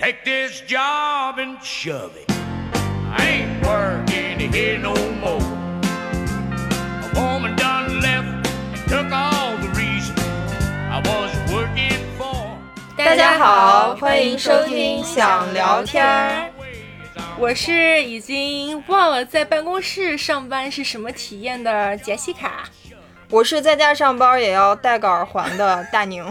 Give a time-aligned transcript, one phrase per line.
[0.00, 2.24] Take this job and shove it.
[3.12, 5.42] I ain't working here no more.
[7.02, 10.16] A woman done left and took all the reason
[10.90, 12.56] I was working for.
[12.96, 16.50] 大家好，欢迎收听想聊天儿。
[17.38, 22.64] 我是已经忘了在办公室上班是什么体验的杰西卡。
[23.28, 26.24] 我是在家上班也要戴个耳环的大宁。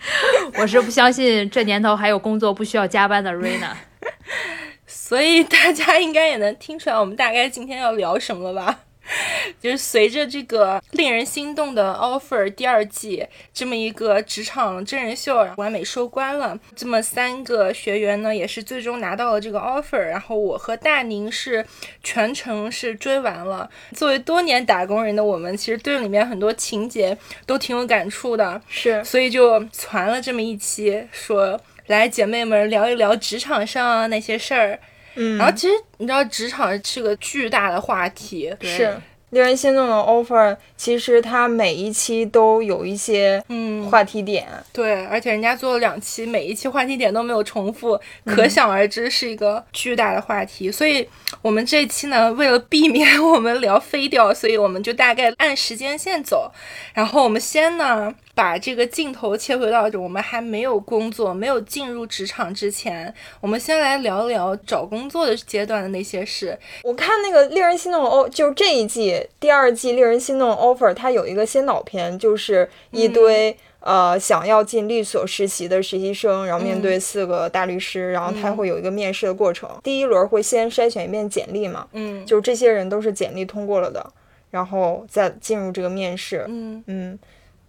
[0.58, 3.76] 我是不相信这年头还有工作不需要加班的瑞娜。
[4.86, 8.80] 所以大家应该也能听出来，我们大概今天要聊什么了吧？
[9.60, 19.98] 就是随着这个令人心动的 offer 第二季这么一个职场真人秀完美收官了，这么三个学员呢，也是最终拿到了这个 offer。
[19.98, 21.64] 然后我和大宁是
[22.02, 23.68] 全程是追完了。
[23.94, 34.78] 作为多年打工人的我们，其实对里面很多情节都挺有感触的，是，所以就传了这么一期，说来姐妹们聊一聊职场上那些事儿。
[35.14, 38.96] 嗯，然后其实你知道，职场是个巨大的话题，是
[39.30, 40.56] 令人心动的 offer。
[40.76, 50.70] 其实它每一期都有一些嗯话题点，对，而且人家做了两期，每一期话题点都没有重复，可想而知是一个巨大的话题。
[50.72, 51.06] 所以
[51.42, 56.50] 我们这期呢，为了避免我们聊飞掉，所以我们就大概按时间线走。
[56.94, 66.56] 然后我们先呢，把这个镜头切回到我们还没有工作、没有进入职场之前，我们先来聊聊找工作的阶段的那些事。
[66.84, 79.68] 我看那个令人心动的 o，就是这一季第二季令人心动的 offer，它有一个先导片，就是一堆、呃想要进律所实习的实习生，然后面对四个大律师，然后他会有一个面试的过程。
[79.82, 84.12] 第一轮会先筛选一遍简历嘛，嗯就是这些人都是简历通过了的，
[84.52, 86.44] 然后再进入这个面试。
[86.46, 86.84] 嗯。
[86.86, 87.18] 嗯，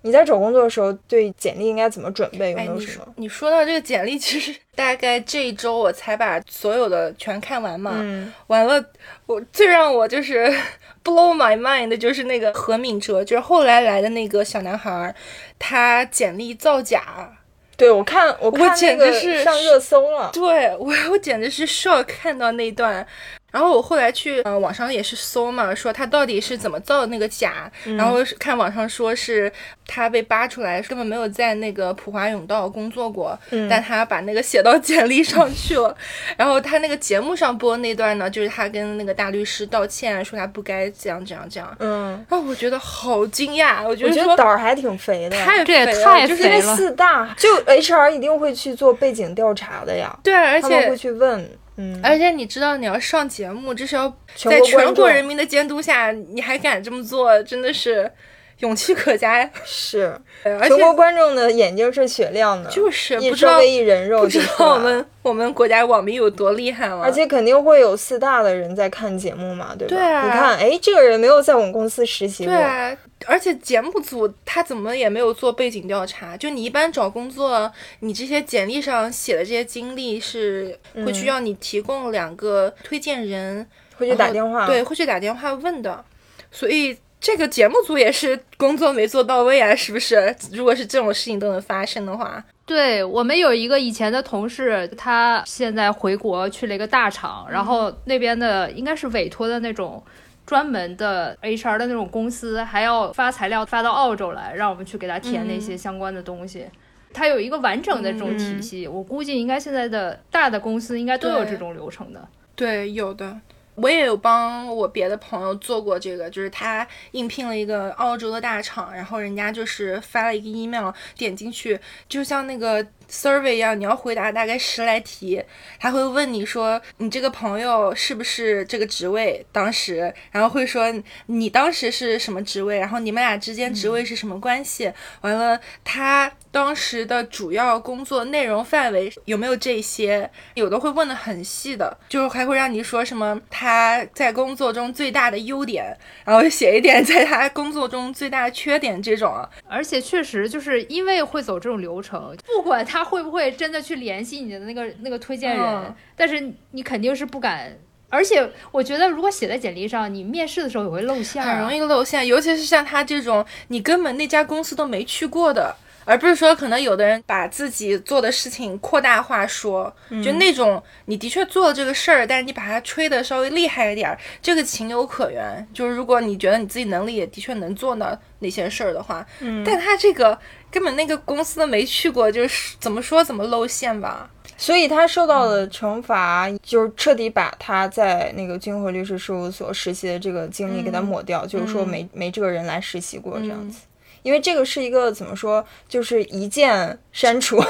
[0.01, 2.51] 你在找工作的时候对简历应该怎么准备？
[2.51, 3.07] 有没有什么？
[3.17, 7.91] 你说到这个简历，其实 大概这一周我才把所有的全看完嘛。
[7.95, 8.83] 嗯完了，
[9.25, 10.45] 我最让我就是
[11.03, 15.13] blow my mind 的就是那个何敏哲，就是后来来的那个小男孩儿，
[15.57, 17.35] 他简历造假。
[17.75, 20.29] 对，我看我看那个简直是上热搜了。
[20.33, 23.05] 对我，我简直是 shock 看到那段。
[23.51, 29.51] 然后我后来去呃网上也是搜嘛，说他到底是怎么造的那个假，然后是看网上说是
[29.87, 33.37] 他被扒出来根本没有在那个普华永道工作过，
[33.69, 35.95] 但他把那个写到简历上去了。
[36.37, 41.75] 然后他那个节目上播那段呢，就是他跟那个大律师道歉，说他不该这样这样这样。
[41.79, 45.37] 嗯，然后我觉得好惊讶，我觉我觉得胆儿还挺肥的。
[45.43, 51.49] 太肥了就是因为四大就 HR 一定会去做背景调查的呀，对，而且他们会去问，
[51.81, 58.11] 嗯，而且你知道，你要上节目，这是要在全国人民的监督下，你还敢这么做，真的是
[58.59, 59.49] 勇气可嘉。
[59.65, 67.01] 是而且全国观众的眼睛是雪亮的，就是一不知道一人肉不知道我们我们国家网民有多厉害吗？
[67.03, 69.95] 而且肯定会有四大的人在看节目嘛，对吧？
[69.95, 76.37] 对啊你看，哎，这个人没有在我们公司实习过，对啊，而且节目组他怎么也没有做背景调查？
[76.37, 86.03] 就你一般找工作，你这些简历上写的这些经历是会需要你提供两个推荐人，会去打电话，对，会去打电话问的。
[86.51, 90.35] 所以这个节目组也是工作没做到位啊， 是不是？
[90.53, 100.01] 如果是这种事情都能发生的话，对我们有一个以前的同事，他现在回国去了一个大厂，然后那边的应该是委托的那种
[100.45, 106.65] 专门的 HR 的那种公司，还要发材料发到澳洲来，让我们去给他填那些相关的东西。
[107.11, 112.25] 它有一个完整的这种体系，我估计应该现在的大的公司应该都有这种流程的。
[112.55, 113.35] 对，有的。
[113.81, 125.43] 我也有帮我别的朋友做过这个，就是他应聘了一个澳洲的大厂，然后人家就是发了一个 email，点进去就像那个 survey 一样，你要回答大概十来题，
[125.79, 129.45] 他会问你说你这个朋友是不是这个职位？
[129.51, 130.85] 当时，然后会说
[131.25, 149.33] 你当时是什么职位，然后你们俩之间职位是什么关系，完了他当时的主要工作内容范围有没有这些，有的会问的很细的，就还会让你说什么他在工作中最大的优点，然后写一点在他工作中最大的缺点这种。
[149.33, 149.49] 啊。
[149.69, 157.77] 而且确实就是因为会走这种流程，不管他会不会真的去联系你的那个那个推荐人，嗯但是你肯定是不敢。
[158.11, 165.75] 而且我觉得，如果写在简历上，你面试的时候也会露馅、啊，很容易露馅，尤其是像他这种你根本那家公司都没去过的，
[166.05, 175.67] 而不是说可能有的人把自己做的事情扩大化说，就那种你的确做了这个事儿，但是你把它吹的稍微厉害一点儿，这个情有可原。
[175.71, 179.23] 就是如果你觉得你自己能力也的确能做到那些事儿的话，
[179.63, 180.35] 但他这个
[180.71, 184.29] 根本那个公司都没去过，就是怎么说怎么露馅吧。
[184.57, 193.79] 所以他受到的惩罚就是彻底把他在那个君和律师事务所实习的这个经历给他抹掉，就是说没没这个人来实习过这样子。
[194.21, 197.63] 因为这个是一个怎么说，就是一键删除，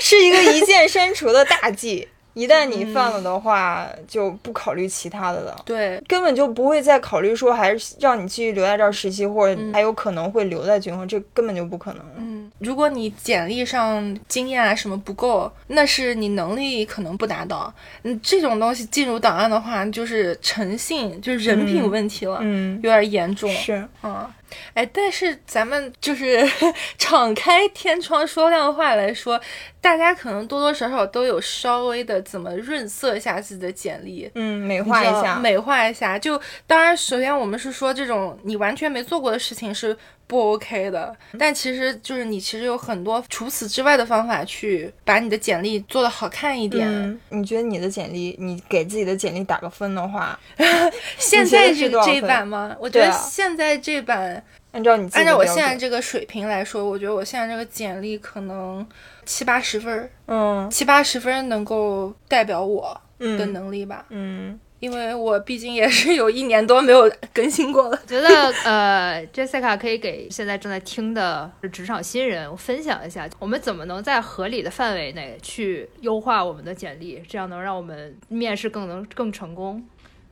[0.00, 2.08] 是一个一键删除的大忌。
[2.36, 12.04] 一旦你犯了的话，就不考虑其他的了，对，根本就不会再考虑说还是让你继续留在这儿实习，或者还有可能会留在军工，这根本就不可能。
[12.18, 17.72] 嗯，如果你简历上经验啊什么不够，那是你能力可能不达到。
[18.02, 23.48] 嗯，这种东西进入档案的话，就是诚信，就是人品问题了，嗯，有点严重。
[23.48, 24.28] 是，嗯。
[24.74, 26.46] 哎，但是咱们就是
[26.98, 29.40] 敞开天窗说亮话来说，
[29.80, 36.18] 大家可能多多少少都有稍微的怎么润色一下自己的简历，嗯，美化一下，美化一下。
[36.18, 39.96] 就当然，首先我们是说这种你完全没做过的事情是。
[40.26, 47.20] 不 OK 的，但其实就是你其实有很多除此之外的方法去把你的简历做得好看一点。
[47.28, 50.38] 你觉得你的简历，你给自己的简历打个分的话，
[51.18, 52.74] 现在这这版吗？
[52.80, 54.42] 我觉得现在这版，
[54.72, 58.84] 按照你按照我现在这个水平来说，我觉得我现在这个简历可能
[59.24, 64.58] 七八十分，嗯，七八十分能够代表我的能力吧，嗯。
[64.78, 68.28] 因为我毕竟也是有一年多没有更新过了，觉得
[68.64, 79.82] 呃，Jessica 可以给现在正在听的职场新人分享一下，我们怎么能在合理的范围内去优化我们的简历，这样能让我们面试更能更成功。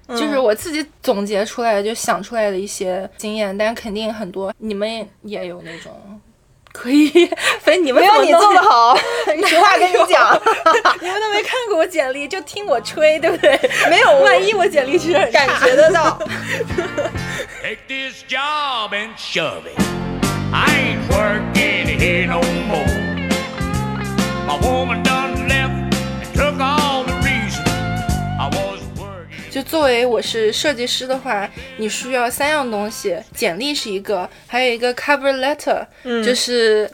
[0.08, 6.20] 就是我自己总结出来就想出来的一些经验，但肯定很多你们也有那种。
[6.74, 7.30] 可以，
[7.62, 8.96] 非你们没有你做的好，
[9.46, 10.38] 实话跟你讲，
[11.00, 13.58] 你们都没看过我简历，就听我吹，对不对？
[13.88, 16.18] 没有，万一我简历是感觉得到。
[25.03, 25.03] 就
[29.64, 35.84] 作为我是设计师的话，你需要三样东西，简历是一个，还有一个 cover letter，
[36.24, 36.88] 就是，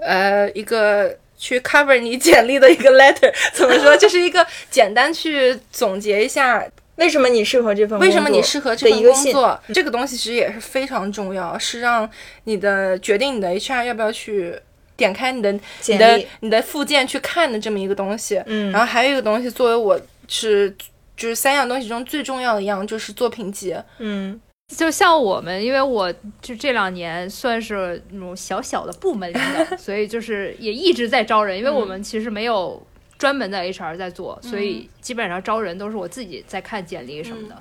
[0.00, 3.96] 呃，一个去 cover 你简历的一个 letter， 怎么说？
[3.98, 6.64] 就是一个简单去总结一下
[6.96, 9.60] 为什么你适合这份，为什么你适合这份工作？
[9.74, 12.08] 这个东西其实也是非常重要，是让
[12.44, 14.54] 你的决定你的 HR 要不要去
[14.96, 15.52] 点开你的
[15.86, 18.42] 你的你的附件去看的这么一个东西。
[18.46, 20.74] 嗯，然后还有一个东西，作为我是。
[21.18, 23.76] 就是三样东西中最重要的一样，就是作品集。
[23.98, 24.40] 嗯，
[24.74, 26.10] 就像我们，因为我
[26.40, 31.58] 就这两年算是那种小小的部门领导， 所以就是也一直在招人。
[31.58, 32.80] 因为我们其实没有
[33.18, 37.56] 专门的 HR 在做，所以基本上招人都是我自己在看简历什么的。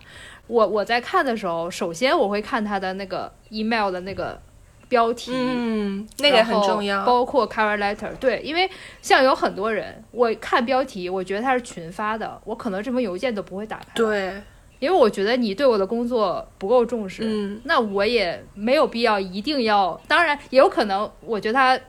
[0.46, 4.40] 我我在看的时候，首先我会看他的那个 email 的那个。
[4.90, 8.70] 标题，嗯，那个很重要，包括 cover letter，对，因为
[9.02, 14.34] 像有很多人，我看标题，我觉得他是群发的，我可能这封邮件都不会打开，对，
[14.80, 21.80] 因为我觉得你对我的工作不够重视，嗯，那我也没有必要一定要，当然也有可能，我觉得他。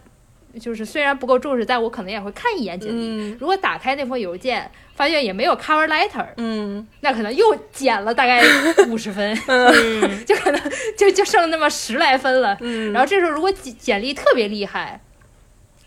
[0.58, 3.36] 就是虽然不够重视，但我可能也会看一眼简历。
[3.38, 8.42] 如果打开那封邮件，发现也没有 cover letter，嗯，那可能又减了大概
[8.88, 9.34] 五十分
[10.26, 10.60] 就可能
[10.96, 12.56] 就就剩那么十来分了。
[12.60, 15.00] 嗯，然后这时候如果简简历特别厉害，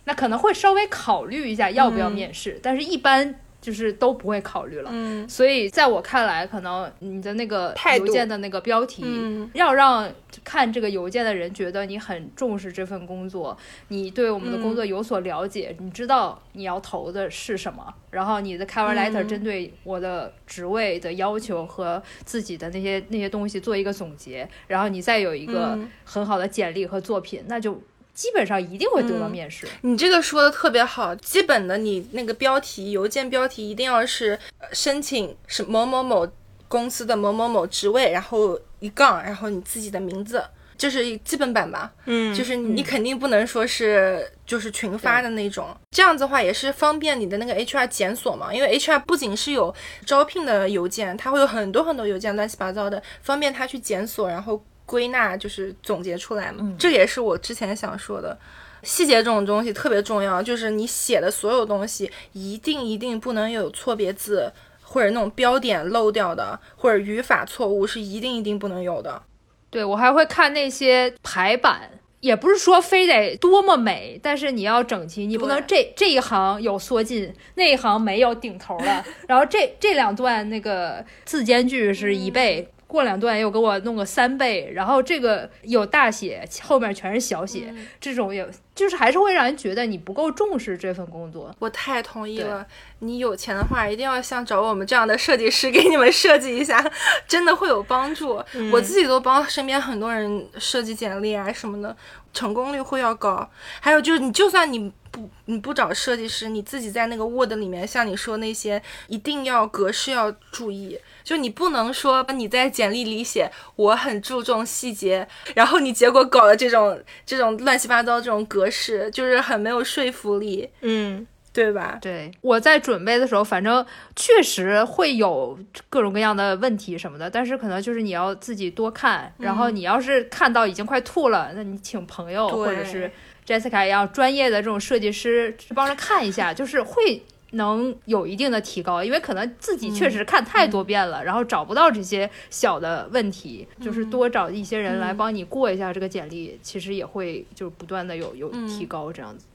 [0.05, 3.35] 那可能会稍微考虑一下要不要面试，但是一般。
[3.61, 9.05] 就是都不会考虑了，嗯，所以在我看来，可能你的那个邮件的那个标题，
[9.53, 10.11] 要让
[10.43, 13.55] 看这个邮件的人觉得你很重视这份工作，
[13.89, 27.79] 你对我们的工作有所了解，你知道你要投的是什么，然后你的 cover letter 针对我的职位的要求和自己的那些那些东西做一个总结，然后你再有一个很好的简历和作品，那就。
[28.13, 29.67] 基本上一定会得到面试。
[29.81, 34.37] 你这个说的特别好，基本的你那个标题，邮件标题一定要是
[34.71, 36.27] 申请是某某某
[36.67, 40.43] 公司的某某某职位，然后一杠，然后你自己的名字，
[40.77, 41.91] 这是基本版吧？
[42.05, 49.73] 嗯，就是你肯定不能说是就是群发的那种，这样子的话也是方便你的那个 HR 检索嘛，因为 HR 不仅是有
[50.05, 54.63] 招聘的邮件，它会有很多很多邮件乱七八糟的，方便他去检索，然后。
[54.91, 58.37] 归纳就是总结出来嘛，这也是我之前想说的，
[58.83, 69.23] 细节这种东西特别重要，就是你写的所有东西一定一定不能有错别字，或者那种标点漏掉的，或者语法错误是一定一定不能有的。
[69.69, 82.67] 对我还会看那些排版，也不是说非得多么美，但是你要整齐，你不能这这一行有缩进，那一行没有顶头了， 然后这这两段那个字间距是一倍。
[82.91, 88.45] 过两段又给我弄个三倍，然后这个有大写，后面全是小写，这种也
[88.75, 91.55] 就是还是会让人觉得你不够重视这份工作。
[91.59, 92.65] 我太同意了，
[92.99, 96.83] 你有钱的话，一定要像找我们这样的设计师给你们设计一下，
[97.27, 98.43] 真的会有帮助。
[98.71, 101.95] 我自己都帮身边很多人设计简历啊什么的，
[102.33, 103.49] 成功率会要高。
[103.79, 110.99] 还有就是，你就算你不你不找设计师，你自己在那个 Word 里面，像你说那些，一定要格式要注意。
[111.23, 121.97] 就你不能说你在简历里写我很注重细节，然后你结果搞了这种这种乱七八糟这种格式，就是很没有说服力，嗯，对吧？
[122.01, 125.57] 对，我在准备的时候，反正确实会有
[125.89, 133.11] 各种各样的问题什么的，但是可能就是你要自己多看，然后你要是看到已经快吐了，那你请朋友或者是
[133.45, 137.23] Jessica 一样专业的这种设计师帮着看一下，就是会。
[137.53, 149.47] 能有一定的提高，因为可能自己确实看太多遍了，然后找不到这些小的问题，就是多找一些人来帮你过一下这个简历，其实也会就是不断的有有提高这样子。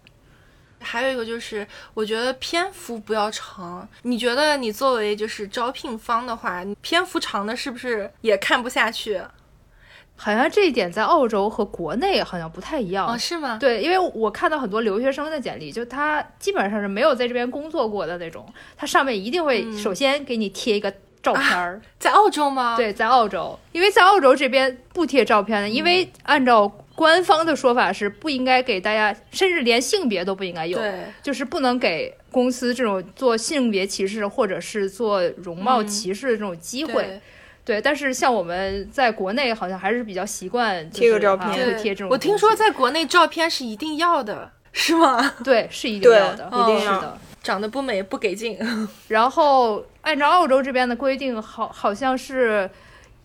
[0.86, 3.86] 还有一个就是，我觉得篇幅不要长。
[4.02, 9.20] 你觉得你作为就是招聘方的话，篇幅长的是不是也看不下去？
[10.18, 13.58] 好像这一点在澳洲和国内好像不太一样哦，是吗？
[13.60, 18.46] 对，因为我看到很多留学生的简历，就他基本上是没有在这边工作过的那种，
[18.78, 20.90] 他上面一定会首先给你贴一个
[21.22, 21.82] 照片儿。
[21.98, 22.76] 在澳洲吗？
[22.78, 30.80] 对，在澳洲，因为在澳洲这边不贴照片的，因为按照官方的说法是不应该给大家，甚至连性别都不应该有，
[31.22, 37.20] 就是不能给公司这种做性别歧视或者是做容貌歧视的这种机会。
[37.64, 42.08] 对，但是像我们在国内好像还是比较习惯贴个照片，会贴这种。
[42.08, 45.34] 我听说在国内照片是一定要的，是吗？
[45.42, 47.18] 对，是一定要的，一定要的。
[47.42, 48.58] 长得不美不给劲。
[49.08, 52.70] 然后按照澳洲这边的规定，好好像是，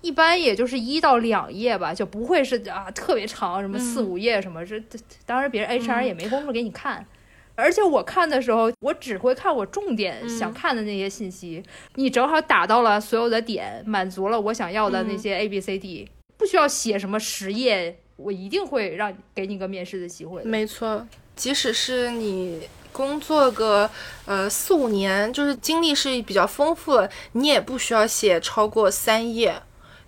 [0.02, 4.66] 一般也就是一到两页吧，就不会是啊特别长，什么四五页什么。
[4.66, 4.82] 这
[5.26, 7.06] 当然别人 HR 也没工夫给你看。
[7.54, 11.62] 而且我看的时候，我只会看我重点想看的那些信息。
[11.96, 20.42] 你正好打到了所有的点，满足了我想要的那些 A B C D，不需要写什么十页，我一定会让给你个面试的机会。
[20.44, 21.06] 没错，
[21.36, 23.88] 即使是你工作个
[24.26, 29.62] 呃四五年，就是经历是比较丰富了，你也不需要写超过三页。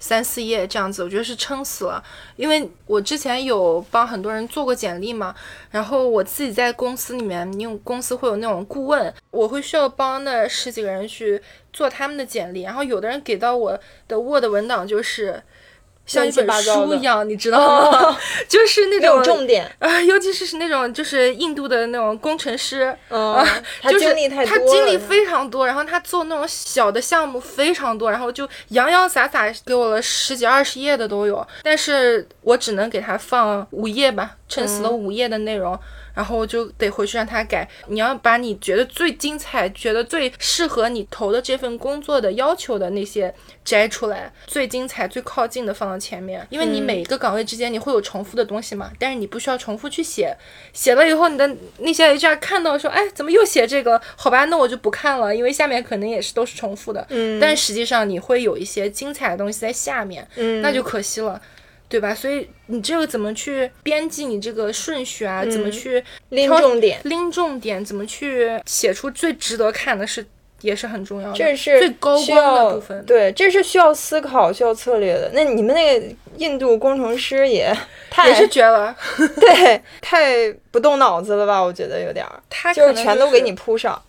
[0.04, 2.04] 三四页这样子，我觉得是撑死了。
[2.36, 5.34] 因为我之前有帮很多人做过简历嘛，
[5.72, 11.42] 然后我自己在公司里面，因为公司会有那种顾问，我会需要帮那十几个人去
[11.72, 13.80] 做他们的简历，然后有的人给到我
[14.10, 15.42] 的 Word 文档就是。
[16.06, 18.18] 像一本书一样，你知道吗？
[18.48, 23.46] 就是那种重点啊，尤其是是那种就是印度的那种工程师啊，
[23.82, 35.78] 他经历太多，他经历非常多，然后他做那种小的项目非常多，然后就洋洋洒洒给我了十几二十页的都有，但是我只能给他放五页吧，撑死了五页的内容。
[36.14, 37.68] 然后我就得回去让他改。
[37.88, 46.46] 你要把你觉得最精彩、觉得最适合你投的这份工作的要求的那些摘出来，最精彩、最靠近的放到前面。
[46.50, 50.36] 因为你每一个岗位之间你会有重复的东西嘛，但是你不需要重复去写。
[50.72, 54.02] 写了以后，你的那些 HR 看到说：“哎，怎么又写这个？
[54.16, 57.40] 好吧，那我就不看了，因为下面可能也是都是重复的。”嗯。
[57.40, 61.42] 但实际上你会有一些精彩的东西在下面，嗯，那就可惜了。
[61.94, 62.16] 对吧？
[62.16, 65.46] 所以你这个怎么去编辑你这个顺序啊？
[65.46, 67.00] 怎么去拎重点？
[67.04, 67.86] 拎重点？
[67.86, 70.26] 怎么去写出最值得看的是，
[70.62, 71.38] 也是很重要的。
[71.38, 73.06] 这是最高光的部分。
[73.06, 75.30] 对，这是需要思考、需要策略的。
[75.36, 77.72] 那你们那个印度工程师也
[78.10, 78.96] 太也是绝了，
[79.40, 81.62] 对，太不动脑子了吧？
[81.62, 84.02] 我觉得有点儿，他就是全都给你铺上。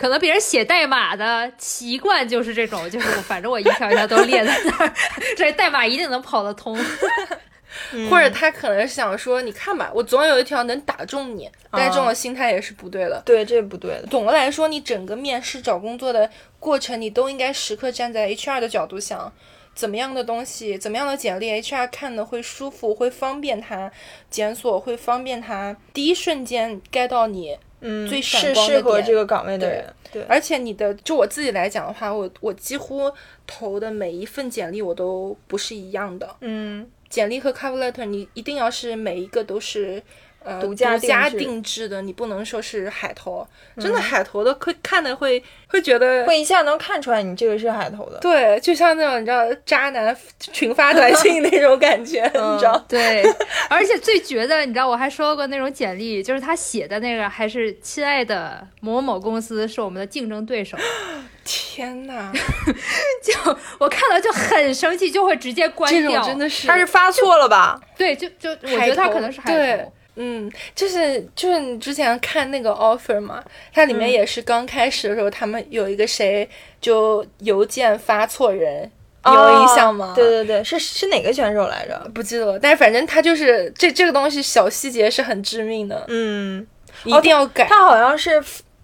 [0.00, 4.94] 可能别人写代码的习惯就是这种， 就是反正我一条一条都列在那儿，
[5.36, 6.74] 这代码一定能跑得通。
[8.08, 11.48] 或者他可能想说，你看吧，我总有一条能打中你。
[11.70, 13.22] 但这种心态也是不对的。
[13.26, 14.06] 对，这不对的。
[14.10, 16.28] 总的来说，你整个面试找工作的
[16.58, 19.30] 过程，你都应该时刻站在 HR 的角度想，
[19.74, 23.92] 怎么样的东西，怎么样的简历，HR 看的会舒服，会方便他
[24.30, 27.58] 检索，会方便他第一瞬间 get 到你。
[27.80, 33.12] 嗯，最闪光的适合这个岗位的人，对，而且你的就我自己来讲的话，我我几乎
[33.46, 40.02] 投的每一份简历我都不是一样的，嗯，简历和 cover letter 你一定要是每一个都是。
[40.42, 40.96] 呃，独家
[41.28, 41.88] 定制。
[41.88, 43.46] 的，你不能说是海投，
[43.78, 52.82] 真的海投的会看的会会觉得会一下能看出来你这个是海投的，对，就像那种你知道渣男群发短信那种感觉， 你知道？
[52.88, 53.22] 对，
[53.68, 60.76] 而且最绝的，你知道我还收到过那种简历，就是他写的那个还是亲爱的某某公司是我们的竞争对手，
[61.44, 62.32] 天呐，
[63.22, 66.24] 就我看到就很生气，就会直接关这种掉。
[66.24, 66.66] 真的是。
[66.66, 67.80] 他是发错了吧？
[67.96, 69.76] 对，就就我觉得他可能是海对。
[69.84, 69.92] 投。
[70.16, 76.48] 嗯，就是就是你之前看那个 offer 嘛，它里面嗯也是刚开始的时候，他们有一个谁
[76.80, 78.90] 就邮件发错人，
[79.24, 80.12] 你有印象吗？
[80.12, 82.10] 哦对对对，是是哪个选手来着？
[82.12, 86.66] 不记得了，但是反正他就是这这个东西小细节是很致命的，嗯，
[87.04, 88.42] 一定要改他好像是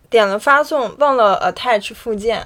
[0.08, 2.40] 点了发送，忘了 attach 附件。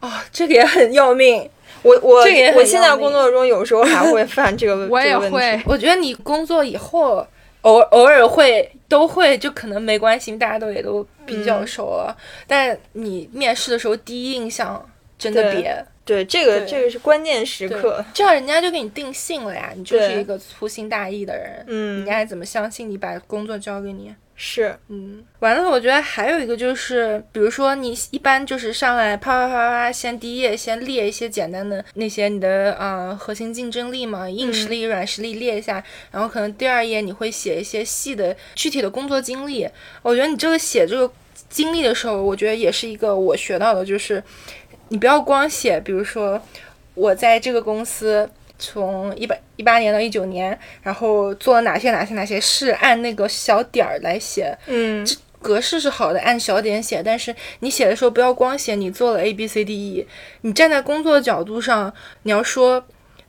[0.00, 1.50] 啊、这个也很要命。
[1.82, 7.26] 我我这个也很我现在工作中有时候还会犯这个问， 我也这个问题会，我觉得你工作以后
[7.62, 12.16] 偶偶尔会都会，就可能没关系，大家都也都比较嗯熟了。
[12.46, 14.88] 但你面试的时候第一印象
[15.18, 18.04] 真的别，对这个对这个是关键时刻。
[18.14, 24.14] 这样人家就给你定性了呀，你就是一个粗心大意的人，嗯人家还怎么相信你把工作交给你？
[24.40, 39.68] 是，嗯，完了，我觉得还有一个就是，比如说你一般就是上来啪啪啪啪，先第一页先列一些简单的那些你的啊、呃核心竞争力嘛，硬实力、软实力列一下，然后可能第二页你会写一些细的具体的工作经历。
[40.02, 41.12] 我觉得你这个写这个
[41.50, 44.22] 经历的时候，我觉得也是一个我学到的，就是
[44.90, 46.40] 你不要光写，比如说
[46.94, 48.30] 我在这个公司。
[48.58, 55.06] 从一八一八年到一九年，然后做了哪些哪些哪些事，按那个小点儿来写，嗯
[55.40, 60.06] 格式是好的，按小点写，但是你写的时候不要光写你做了 A B C D E，
[60.40, 61.92] 你站在工作的角度上，
[62.24, 62.84] 你要说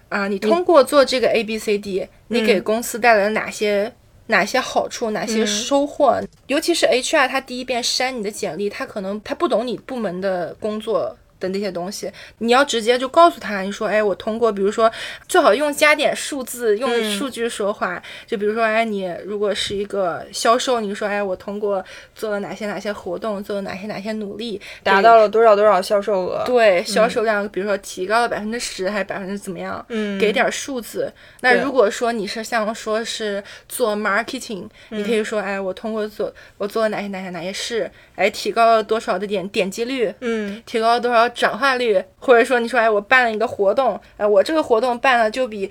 [0.09, 3.93] 啊，你通过做这个 A B C D，你给公司带来了哪些？
[4.31, 6.21] 哪些好处，哪些收获？
[6.45, 14.91] 尤其是 HR，他第一遍筛你的简历，他可能他不懂你部门的工作的那些东西，你要直接就告诉他，你说，哎，我通过，比如说，
[15.27, 21.83] 最好用加点数字，用嗯数据说话，就比如说，哎，你如果是一个销售，你说，哎，我通过
[22.15, 26.43] 做了哪些哪些活动，做了哪些哪些努力，达到了多少多少销售额？
[26.45, 29.85] 对销售量，比如说提高了百分之十，还是百分之怎么样？
[29.89, 31.11] 嗯，给点儿数字。
[31.41, 45.69] 那如果说你是像说是做 marketing，、你可以说，哎，我通过做我做了哪些哪些哪些事，哎，提高了多少的点点击率，嗯提高了多少转化率，或者说你说，哎，我办了一个活动，哎，我这个活动办了就比。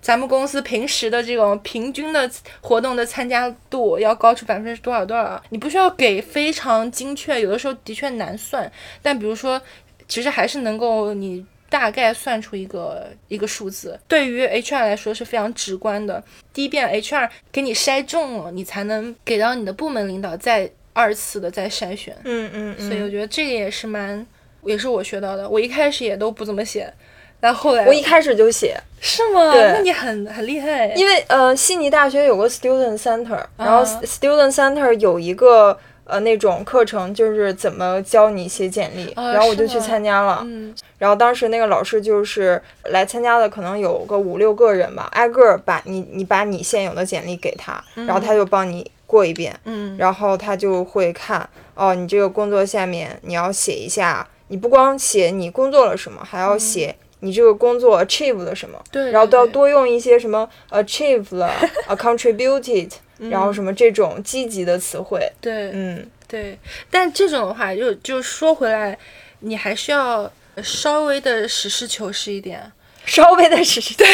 [0.00, 2.28] 咱们公司平时的这种平均的
[2.60, 5.40] 活动的参加度要高出百分之多少多少？
[5.50, 8.68] 你不需要给非常精确，有的时候的确难算，
[9.00, 9.62] 但比如说，
[10.08, 13.96] 其实还是能够你大概算出一个一个数字。
[14.08, 16.20] 对于 HR 来说是非常直观的。
[16.52, 22.16] 第一遍 HR 给你筛中了，你才能给到你的部门领导再二次的再筛选。
[22.24, 24.26] 嗯嗯嗯，所以我觉得这个也是蛮，
[24.64, 25.48] 也是我学到的。
[25.48, 26.92] 我一开始也都不怎么写，
[27.40, 29.52] 但后来我一开始就写，是吗？
[29.52, 30.86] 对那你很很厉害。
[30.94, 40.40] 因为呃，悉尼大学有个 student center，然后啊 student center 有一个呃那种课程，就是怎么教你写简历，啊然后我就去参加了。
[40.44, 61.46] 嗯然后当时那个老师就是来参加的，可能有个五六个人吧，挨个儿把你你把你现有的简历给他，然后他就帮你过一遍，嗯然后他就会看哦，你这个工作下面你要写一下，你不光写你工作了什么，还要写你这个工作 achieve 了什么，对，然后都要多用一些什么 achieve 了
[61.88, 62.90] 啊 contributed，
[63.30, 66.58] 然后什么这种积极的词汇，对嗯对。
[66.90, 68.98] 但这种的话，就就说回来，
[69.40, 70.30] 你还是要
[70.62, 72.70] 稍微的实事求是一点。
[73.04, 74.06] 稍微的是对，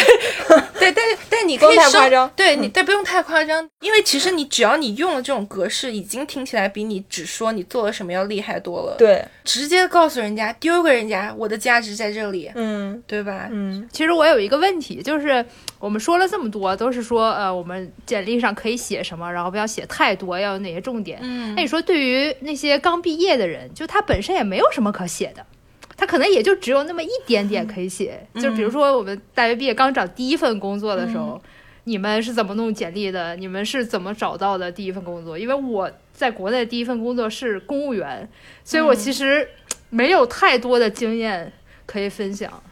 [0.79, 13.49] 对，但是但你可以稍太夸张嗯对你，但不用太夸张，因为其实你只要你用了这种格式，已经听起来比你只说你做了什么要厉害多了。，对，直接告诉人家，丢给人家，我的价值在这里，嗯对吧？
[13.51, 15.45] 嗯其实我有一个问题，就是
[15.79, 21.19] 我们说了这么多，都是说呃，我们简历上可以写什么，然后不要写太多，要有哪些重点。
[21.23, 25.45] 嗯那你说，对于那些刚毕业的人，就他本身也没有什么可写的，
[25.99, 28.27] 他可能也就只有那么一点点可以写。
[28.37, 31.39] 就比如说我们大学毕业刚找第一份工作的时候，
[31.85, 33.35] 你们是怎么弄简历的？
[33.37, 35.37] 你们是怎么找到的第一份工作？
[35.37, 38.29] 因为我在国内第一份工作是公务员，
[38.63, 39.49] 所以我其实
[39.91, 41.53] 没有太多的经验
[41.85, 42.63] 可以分享。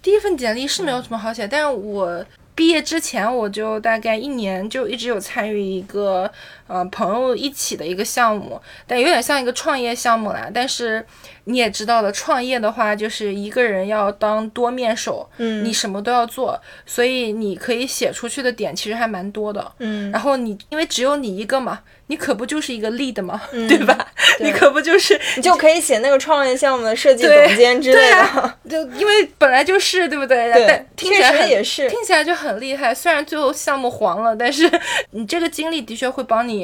[0.00, 6.30] 第一份简历是没有什么好写，但是我毕业之前我就大概一年就一直有参与一个
[6.70, 10.48] 呃朋友一起的一个项目，但有点像一个创业项目啦。
[10.54, 11.04] 但是
[11.44, 19.72] 你也知道的，创业的话就是一个人要当多面手，嗯，你什么都要做，所以你可以写出去的点其实还蛮多的。
[19.78, 24.06] 嗯然后你因为只有你一个嘛，你可不就是一个 lead 嘛，嗯对吧？
[24.38, 30.52] 你可不就是你就可以写那个创业项目的设计 总监之类的，就因为本来就是对不对？
[30.52, 32.94] 对但听起来也是，听起来就很厉害。
[32.94, 34.70] 虽然最后项目黄了，但是
[35.10, 36.59] 你这个经历的确会帮你，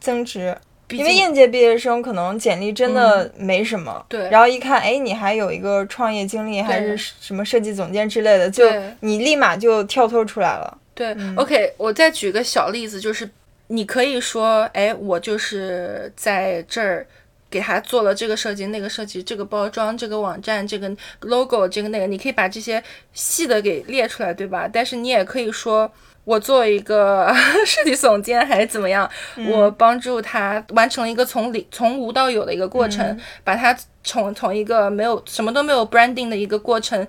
[0.00, 0.56] 增值，
[0.90, 8.64] 因为应届毕业生可能简历真的没什么，对然后一看，哎，你还有一个创业经历，还是什么设计总监之类的，就
[9.00, 10.78] 你立马就跳脱出来了。
[10.94, 13.28] 对、o k 我再举个小例子，就是
[13.66, 17.06] 你可以说，哎，我就是在这儿
[17.50, 24.68] 给他做了这个设计、那个设计、这个包装、这个网站、这个 logo、这个那个，你可以把这些细的给列出来，对吧？
[24.72, 25.92] 但是你也可以说。
[26.28, 29.08] 我作为一个 设计总监还是怎么样，
[29.48, 37.06] 我帮助他完成了一个从零从无到有的一个过程，把他从从一个没有什么都没有 branding 的一个过程，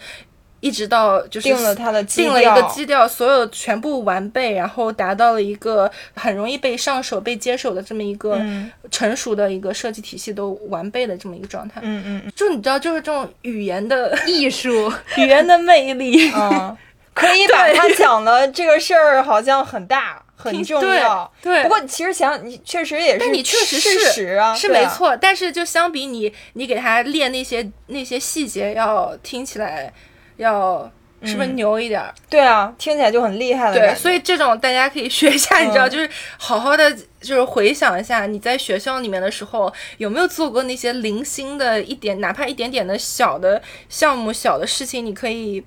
[0.62, 8.72] 一直到就是定了他的基定了一个调基调，所有全部完备，然后达到了一个很容易被上手、被接手的这么一个嗯。
[8.90, 11.80] 成熟的一个设计体系都完备的这么一个状态。
[11.84, 12.32] 嗯嗯。
[12.36, 16.32] 就你知道，就是这种语言的艺术， 语言的魅力。
[16.34, 16.76] 嗯，
[17.20, 21.32] 可以把他讲的这个事儿好像很大很重要。
[21.42, 24.56] 对，不过其实想想，你确实也是，但你确实事是实啊。
[24.56, 29.92] 是没错，但是就相比你，你给他列那些那些细节，要听起来
[30.38, 30.90] 要
[31.22, 32.16] 是不是嗯牛一点儿？
[32.30, 45.62] 对啊，听起来就很厉害了对，所以这种大家可以学一下，你知道，嗯就是好好的，就是回想一下你在学校里面的时候，有没有做过那些零星的一点，哪怕一点点的小的项目、小的事情，你可以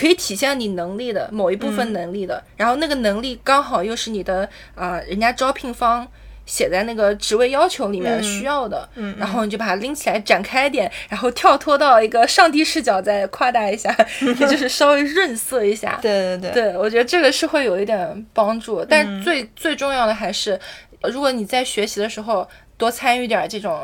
[0.00, 1.72] 可以体现你能力的某一部嗯。
[1.76, 6.06] 分能力的，然后那个能力刚好又是你的啊、呃人家招聘方。
[6.46, 8.22] 写在那个职位要求里面嗯。
[8.24, 15.96] 需要的，嗯然后你就把它拎起来展开一点，然后跳脱到一个上帝视角再夸大一下， 也就是稍微润色一下。
[16.02, 19.22] 对对对，对，我觉得这个是会有一点帮助，但嗯。
[19.22, 20.58] 最、最重要的还是，
[21.02, 23.78] 呃如果你在学习的时候多参与点儿这种，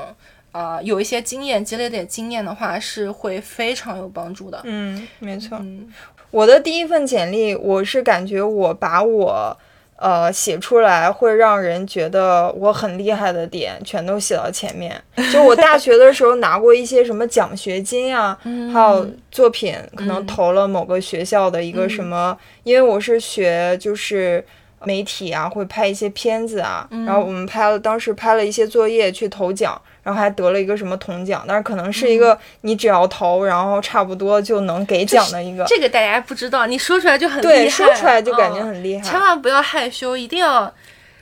[0.57, 4.61] 啊、有一些经验，积累点经验的话，是会非常有帮助的。
[4.65, 5.59] 嗯，没错。
[5.61, 5.93] 嗯
[6.31, 9.57] 我的第一份简历，我是感觉我把我
[9.97, 15.01] 呃写出来会让人觉得我很厉害的点全都写到前面。
[15.33, 18.37] 就我大学的时候拿过一些什么奖学金啊，
[18.73, 24.45] 还有作品，可能投了某个学校的一个什么，因为我是学就是。
[24.85, 39.03] 媒体啊，会拍一些片子啊，然后我们拍了，当时拍了一些作业去投奖，然后还得了一个什么铜奖，但是可能是一个你只要投，然后差不多就能给奖的一个，这个大家不知道，你说出来就很厉对，害，说出来就感觉嗯很厉害。
[39.03, 40.73] 千万不要害羞，一定要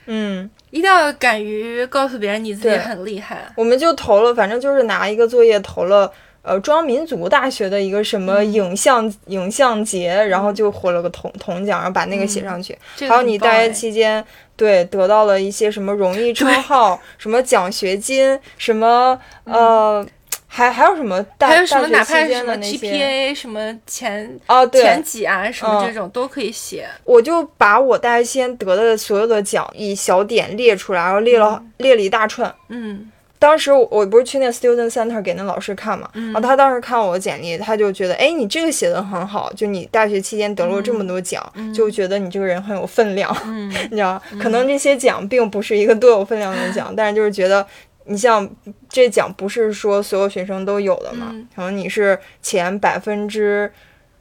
[0.07, 3.39] 嗯，一定要敢于告诉别人你自己很厉害。
[3.55, 6.11] 我们就投了，反正就是拿一个作业投了。
[6.45, 12.77] 呃，中央民族大学的一个什么影像、影像节，然后就获了个铜铜奖，然后把那个写上去。
[12.95, 14.23] 这个还有你大学期间，
[14.55, 20.05] 对得到了一些什么荣誉称号、 什么奖学金、什么呃，
[20.47, 25.87] 还还有什么大还有什么，哪大学期怕什么间的那些？GPA 什么前哦，对，前几啊，什么嗯。
[25.87, 26.87] 这种都可以写。
[27.03, 32.53] 我就把我大学期间得的所有的奖以小点列出来，然后列了、列了一大串。
[32.69, 33.11] 嗯
[33.45, 47.65] 当时我我不是去那 student center 给那老师看嘛，然后他当时看我的简历，他就觉得，哎，你这个写的很好，就你大学期间得了这么多奖，就觉得你这个人很有分量， 嗯你知道，可能这些奖并不是一个多有分量的 奖，但是就是觉得。
[48.07, 48.47] 你像
[48.87, 51.29] 这奖不是说所有学生都有的嘛？
[51.31, 53.71] 嗯可能你是前百分之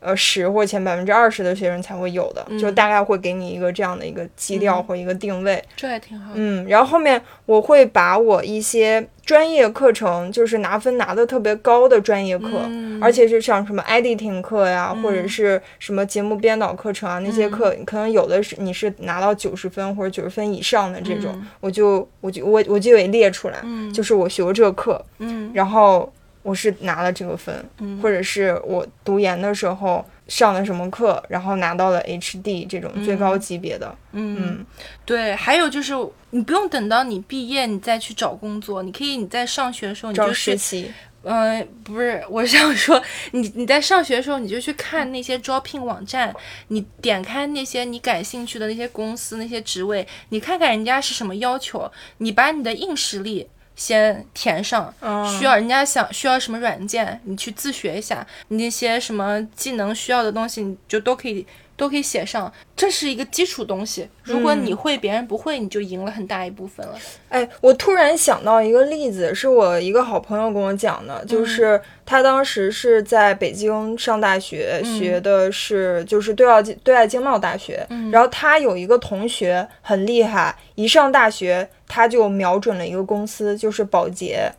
[0.04, 5.62] 呃十或前百分之二十的学生才会有的，就大概会给你一个这样的一个基调或一个定位。
[5.74, 6.32] 这也挺好。
[6.34, 13.02] 嗯，然后后面我会把我一些专业课程，就是拿分拿的特别高的专业课，嗯。
[13.02, 21.46] 而且是像什么 editing 课呀，或者是什么节目编导课程啊，那些课可能有的是你是拿到九十分或者九十分以上的这种，嗯。
[21.60, 25.50] 我就我就我我就也列出来，就是我学过这个课，嗯。
[25.54, 26.10] 然后
[26.44, 28.00] 我是拿了这个分，嗯。
[28.00, 34.64] 或者是我读研的时候上了什么课，然后拿到了 HD 这种最高级别的，嗯，
[35.04, 35.92] 对，还有就是
[36.30, 40.92] 你不用等到你毕业你再去找工作，你可以你在上学的时候你就是实习。
[41.26, 46.30] 嗯，不是，我是想说，你你在上学的时候，你就去看那些招聘网站，
[46.68, 64.08] 你点开那些你感兴趣的那些公司、那些职位，你看看人家是什么要求，你把你的硬实力先填上，嗯需要人家想需要什么软件，你去自学一下，你那些什么技能需要的东西，你就都可以都可以写上，这是一个基础东西。
[64.22, 66.94] 如果你会，别人不会，你就赢了很大一部分了。
[67.28, 84.50] 哎，我突然想到一个例子，是我一个好朋友跟我讲的，就是他当时是在北京上大学，学的是就是对外对外经贸大学，然后他有一个同学很厉害，一上大学他就瞄准了一个公司，就是保洁。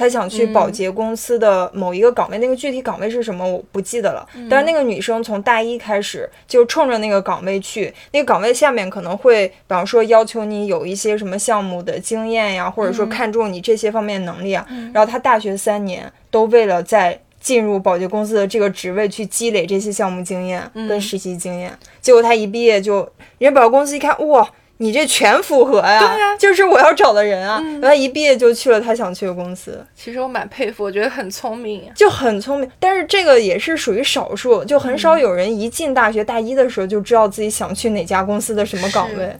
[0.00, 4.26] 她想去保洁公司的某一个岗位，那个具体岗位是什么我不记得了。
[4.48, 14.66] 但是那个女生从大一开始就冲着那个岗位去，那个岗位下面可能会，比方说要求你有一些什么项目的经验呀，或者说看重你这些方面能力啊。
[14.94, 24.50] 然后她大学三年都为了在进入保洁公司的这个职位去积累这些项目经验跟实习经验，结果她一毕业就，人家保洁公司一看，哇！
[24.82, 27.60] 你这全符合呀，对呀就是我要找的人啊。
[27.62, 31.92] 然后他一毕业就去了他想去的公司，其实我蛮佩服，我觉得很聪明。
[31.94, 32.70] 就很聪明。
[32.78, 39.36] 但是这个也是属于少数，就很少有人一进大学大一的时候就知道自己想去哪家公司的什么岗位。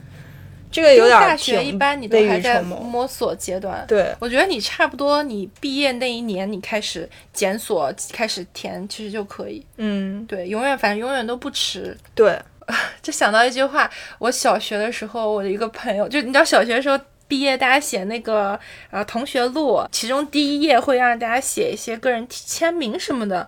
[0.70, 2.62] 这个有点大学一般你都还在。
[2.62, 3.82] 摸索阶段。
[3.88, 9.64] 对，我觉得你差不多，你毕业那一年你开始检索，开始填，其实就可以。
[9.78, 11.96] 嗯，对，永远反正永远都不迟。
[12.14, 12.38] 对，
[13.02, 18.58] 就想到一句话，我小学的时候，我的一个朋友，就你知道小学的时候毕业，大家写那个
[18.90, 23.46] 呃同学录，其中第一页会让大家写一些个人签名什么的，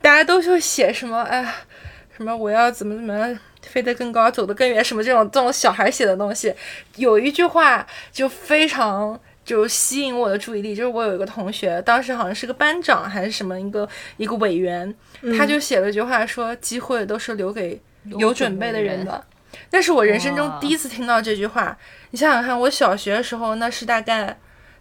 [0.00, 1.44] 大家都就写什么哎，
[2.16, 6.54] 什么我要怎么怎么飞得更高，走得更远，什么这种这种小孩写的东西，
[6.96, 9.20] 有一句话就非常。
[9.44, 14.94] 就吸引我的注意力，就是我有一个同学，当时好像是个班长还是什么一个一个委员，
[15.36, 19.24] 他就写了一句话说：“机会都是留给有准备的人的。”
[19.70, 21.76] 那是我人生中第一次听到这句话。
[22.10, 24.36] 你想想看，我小学的时候那是大概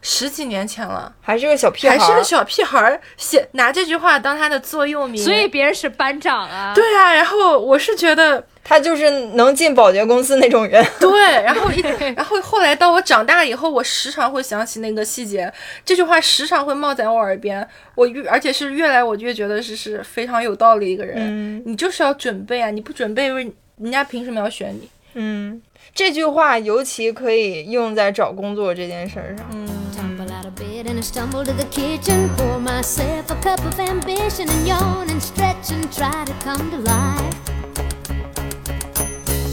[0.06, 5.20] 十几年前了，还是个小屁孩儿，还是个小屁孩儿，写拿这句话当他的座右铭。
[5.20, 6.74] 所以别人是班长啊。
[6.76, 10.86] 对啊，然后我是觉得他就是能进保洁公司那种人。
[11.00, 11.82] 对，然后一
[12.16, 15.52] 然后后来到我长大以后，我时常会想起那个细节，
[15.86, 17.66] 这句话时常会冒在我耳边。
[17.96, 21.16] 我越而且是越来我越觉得是是非常有道理一个人。
[21.18, 24.90] 嗯你就是要准备啊，你不准备，人家凭什么要选你？
[25.16, 25.62] 嗯，
[25.96, 29.48] 这句话尤其可以用在找工作这件事儿上。
[29.96, 32.30] Tumble out of bed and I stumble to the kitchen.
[32.36, 36.78] Pour myself a cup of ambition and yawn and stretch and try to come to
[36.78, 37.36] life.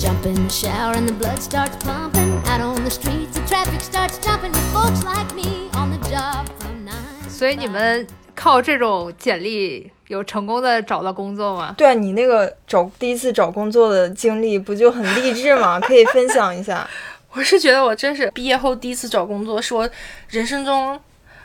[0.00, 2.32] Jump in the shower and the blood starts pumping.
[2.46, 6.48] Out on the streets, the traffic starts jumping with folks like me on the job
[6.58, 7.28] from nine.
[7.28, 11.72] 所以你们靠这种简历有成功的找到工作吗？
[11.78, 15.78] 对啊，你那个找第一次找工作的经历不就很励志吗？
[15.78, 16.84] 可以分享一下。
[17.32, 19.88] 我是觉得我真是毕业后第一次找工作，是我
[20.30, 21.00] 人生中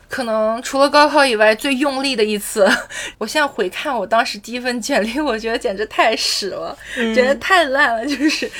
[0.09, 2.67] 可能除了高考以外最用力的一次。
[3.19, 8.51] 我现在回看我当时第一份简历，我觉得简直太屎了，简直太烂了，就是，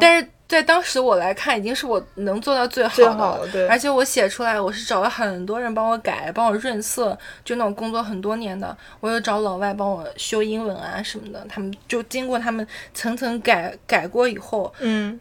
[0.00, 0.28] 但是。
[0.46, 15.18] 在当时我来看，已经是我能做到最好的好对而且我写出来，我是找了很多人帮我改，帮我润色，就那种工作很多年的，我有找老外帮我修英文啊什么的，他们就经过他们层层改改过以后，嗯，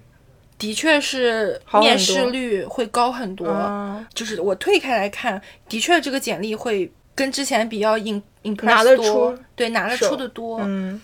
[0.58, 3.48] 的确是面试率会高很多。
[3.48, 10.60] 啊就是我退开来看，的确这个简历会跟之前比较 in impress 拿得多出对拿得出的多。
[10.64, 11.02] 嗯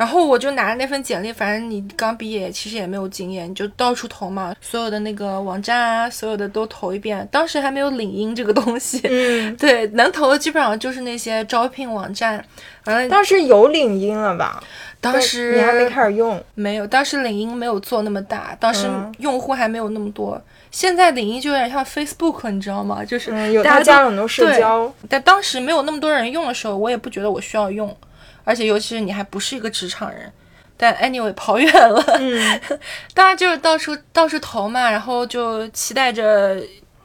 [0.00, 7.28] 然后我就拿着那份简历，反正你刚毕业，其实也没有经验，你就到处投嘛，所有的那个网站啊，所有的都投一遍。
[7.30, 12.42] 当时还没有领英这个东西，嗯， 对，能投的基本上就是那些招聘网站。
[12.86, 14.62] 完了，当时有领英了吧？
[15.02, 16.42] 当时你还没开始用。
[16.54, 20.40] 没有，当时领英没有做那么大，当时嗯用户还没有那么多。
[20.70, 23.04] 现在领英就有点像 Facebook，你知道吗？
[23.04, 24.90] 就是嗯，有大家都他加很多社交。
[25.10, 27.94] 但当时没有那么多人用的时候，我也不觉得我需要用，
[28.44, 30.32] 而且尤其是你还不是一个职场人。
[30.76, 32.60] 但 anyway 跑远了，嗯
[33.12, 36.58] 当然就是到处到处投嘛，然后就期待着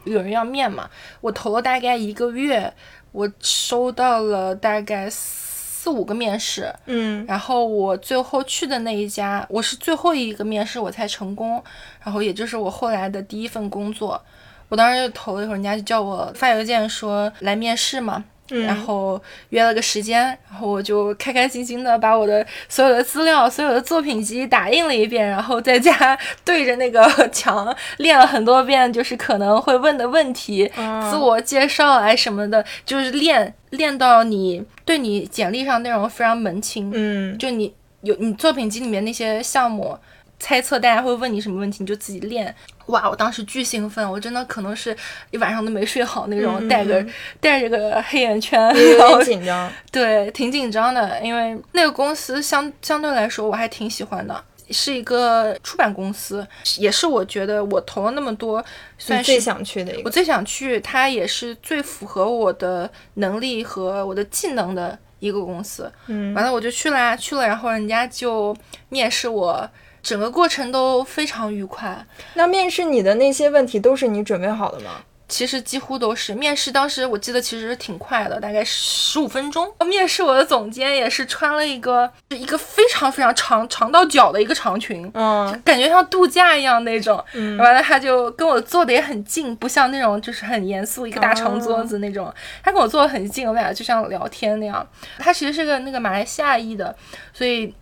[0.06, 0.90] 有人要面嘛。
[1.20, 2.74] 我投了大概一个月，
[3.12, 11.62] 我收到了大概四五个面试，嗯然后我最后去的那一家，我是最后一个面试我才成功，
[12.02, 14.24] 然后也就是我后来的第一份工作。
[14.70, 30.72] 我当时就投了一会儿，人家就叫我发邮件说来面试嘛，然后约了个时间，然后我就开开心心的把我的所有的资料、所有的作品集打印了一遍，然后在家对着那个 墙练了很多遍，就是可能会问的问题、
[31.10, 37.38] 自我介绍啊什么的，就是练练到你对你简历上内容非常门清，嗯。
[37.38, 39.98] 就你有你作品集里面那些项目，
[40.40, 42.54] 猜测大家会问你什么问题，你就自己练。
[42.88, 44.96] 哇，我当时巨兴奋，我真的可能是
[45.32, 49.72] 一晚上都没睡好那种，带个嗯带着个黑眼圈，有点紧张。
[49.92, 56.46] 对，挺紧张的，因为那个公司相相对来说我还挺喜欢的，是一个出版公司，
[56.78, 58.64] 也是我觉得我投了那么多，
[59.00, 60.04] 算是最想去的一个。
[60.06, 65.92] 我最想去，它也是最符合我的能力和我的技能的一个公司。
[66.06, 68.56] 嗯完了我就去啦，去了，然后人家就
[68.90, 69.68] 面试我，
[70.06, 72.06] 整个过程都非常愉快。
[72.36, 74.92] 那面试你的那些问题都是你准备好的吗？
[75.28, 76.72] 其实几乎都是面试。
[76.72, 79.68] 当时我记得其实挺快的，大概十五分钟。
[79.84, 87.26] 面试我的总监也是穿了一个一个非常非常长长到脚的一个长裙，嗯感觉像度假一样那种。
[87.34, 92.32] 嗯完了，他就跟我坐的也很近，不像那种就是很严肃一个大长桌子那种。
[92.62, 94.88] 他跟我坐的很近，我们俩就像聊天那样。
[95.18, 96.96] 他其实是个那个马来西亚裔的，
[97.34, 97.74] 所以。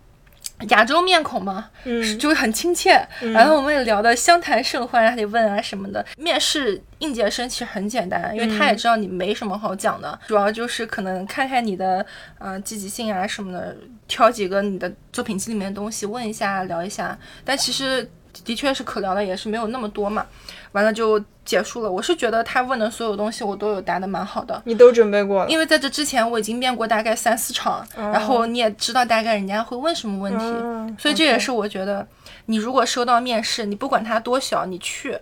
[0.70, 6.06] 亚洲面孔嘛，嗯就会很亲切，然后我们也聊得相谈甚欢，还得问啊什么的。
[6.16, 12.06] 面试应届生其实很简单，因为他也知道你没什么好讲的，主要就是可能看看你的
[12.38, 13.76] 呃积极性啊什么的，
[14.08, 17.18] 挑几个你的作品集里面的东西问一下聊一下。
[17.44, 18.10] 但其实
[18.46, 20.26] 的确是可聊的，也是没有那么多嘛。
[20.74, 21.92] 完了就结束了。
[21.92, 32.06] 我是觉得他问的所有东西我都有答的蛮好的，你都准备过了，因为在这之前我已经面过大概三四场，然后你也知道大概人家会问什么问题，嗯所以这也是我觉得
[32.48, 35.18] 你如果收到面试，你不管他多小，你去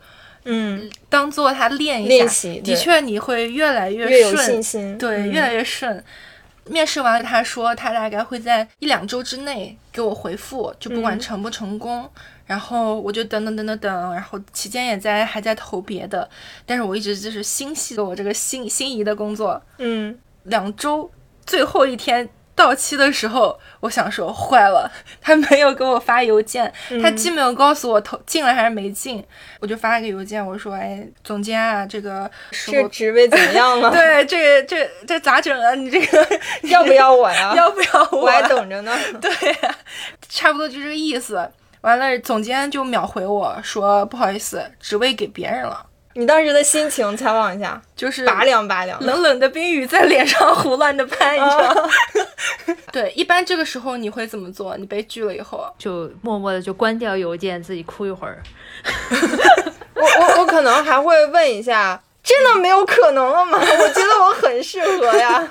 [0.46, 6.04] 嗯当做他练一下，练习的确你会越来越越有顺，信心，对，嗯越来越顺。
[6.66, 12.08] 面试完了，他说他大概会在一两周之内给我回复，就不管嗯成不成功。
[12.52, 16.30] 然后我就等等等等等，然后期间也在还在投别的，
[16.66, 19.62] 但是我一直就是心系着我这个心心仪的工作。
[19.78, 21.10] 嗯两周
[21.46, 29.24] 最后一天到期的时候，我想说坏了，他没有给我发邮件，他既没有告诉我投进了还是没进，
[29.62, 33.90] 我就发了个邮件，我说哎，总监啊，这个是这我职位怎么样了？
[33.96, 35.74] 对这这这咋整啊？
[35.74, 36.28] 你这个
[36.64, 37.54] 要不要我呀？
[37.56, 38.24] 要不要我？
[38.24, 38.94] 我还等着呢。
[39.22, 39.32] 对，
[40.28, 41.50] 差不多就这个意思。
[41.82, 49.00] 完了，总监就秒回我说不好意思，职位给别人了，你当时的心情采访一下，就是拔凉拔凉。
[49.04, 51.89] 冷冷的冰雨在脸上胡乱的拍，你知道吗？
[52.91, 54.78] 对，一般这个时候你会怎么做？
[54.78, 58.44] 你被拒了以后，就默默的就关掉邮件，自己哭一会儿。
[59.96, 63.58] 我我我可能还会问一下，真的没有可能了吗？
[63.58, 65.48] 我觉得我很适合呀。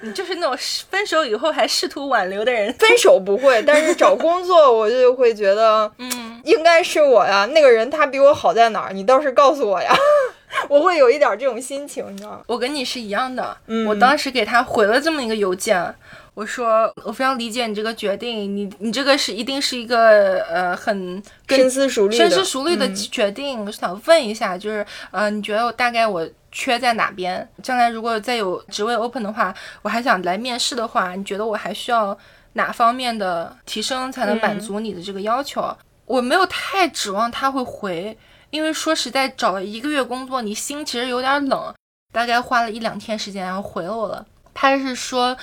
[0.00, 0.56] 你就是那种
[0.90, 2.72] 分手以后还试图挽留的人。
[2.74, 7.46] 分手不会，但是找工作我就会觉得，嗯，应该是我呀。
[7.46, 8.92] 那个人他比我好在哪儿？
[8.92, 9.92] 你倒是告诉我呀。
[10.68, 12.40] 我会有一点这种心情，你知道吗？
[12.46, 13.56] 我跟你是一样的。
[13.66, 15.94] 嗯我当时给他回了这么一个邮件，
[16.32, 27.48] 我说我非常理解你这个决定，你你这个是一定是一个呃很深思熟虑的，深思熟虑的嗯决定，我想问一下，就是呃，你觉得我大概我缺在哪边？
[27.62, 32.16] 将来如果再有职位 open 的话，我还想来面试的话，你觉得我还需要
[32.54, 35.76] 哪方面的提升才能满嗯足你的这个要求？
[36.06, 38.16] 我没有太指望他会回，
[38.50, 41.74] 因为说实在，找了一个月工作，你心其实有点冷。
[42.10, 44.24] 大概花了一两天时间，然后回了我了。
[44.54, 45.36] 他是说，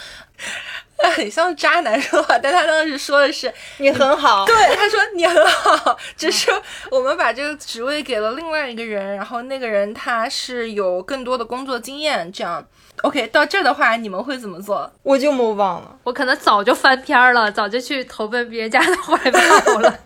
[1.15, 4.45] 很像渣男说话，但他当时说的是， 你很好。
[4.47, 6.49] 对，他说你很好，只是
[6.89, 12.65] 我们把这个职位给了另外一个人，然后那个人他是有更多的工作经验，这样。
[13.01, 14.89] OK，到这儿的话，你们会怎么做？
[15.03, 15.99] 我就 move on 了。
[16.03, 19.99] 我可能早就翻篇儿了，早就去投奔别人家的怀抱了。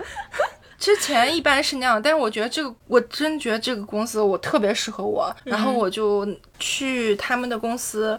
[0.79, 8.17] 之前一般是那样，但是我觉得这个，我真觉得这个公司我特别适合我，然后我就去他们的公司。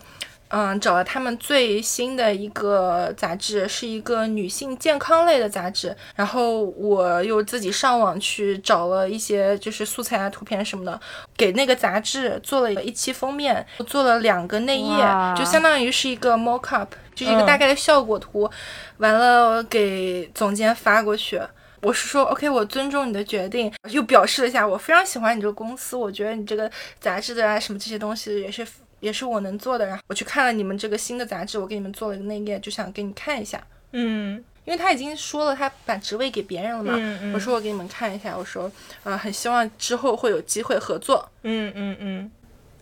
[0.50, 5.96] 嗯，找了他们最新的一个杂志，是一个女性健康类的杂志。
[6.16, 11.00] 然后我又自己上网去找了一些就是素材啊、图片什么的，
[11.36, 15.04] 给那个杂志做了一期封面，做了两个内页，
[15.36, 18.50] 就相当于是一个 mock up，就是一个嗯大概的效果图。
[18.98, 21.40] 完了给总监发过去。
[21.82, 28.66] 我是说，OK，我尊重你的决定，又表示了一下我非常喜欢你这个公司，我觉得你这个杂志的啊什么这些东西也是
[29.00, 29.86] 也是我能做的。
[29.86, 36.92] 然后我去看了你们这个新的杂志，我给你们做了一个内页，就想给你看一下，嗯因为他已经说了他把职位给别人了嘛。
[36.94, 38.70] 嗯嗯我说我给你们看一下，我说
[39.02, 41.28] 呃很希望之后会有机会合作。
[41.42, 42.30] 嗯嗯嗯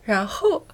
[0.05, 0.67] 然后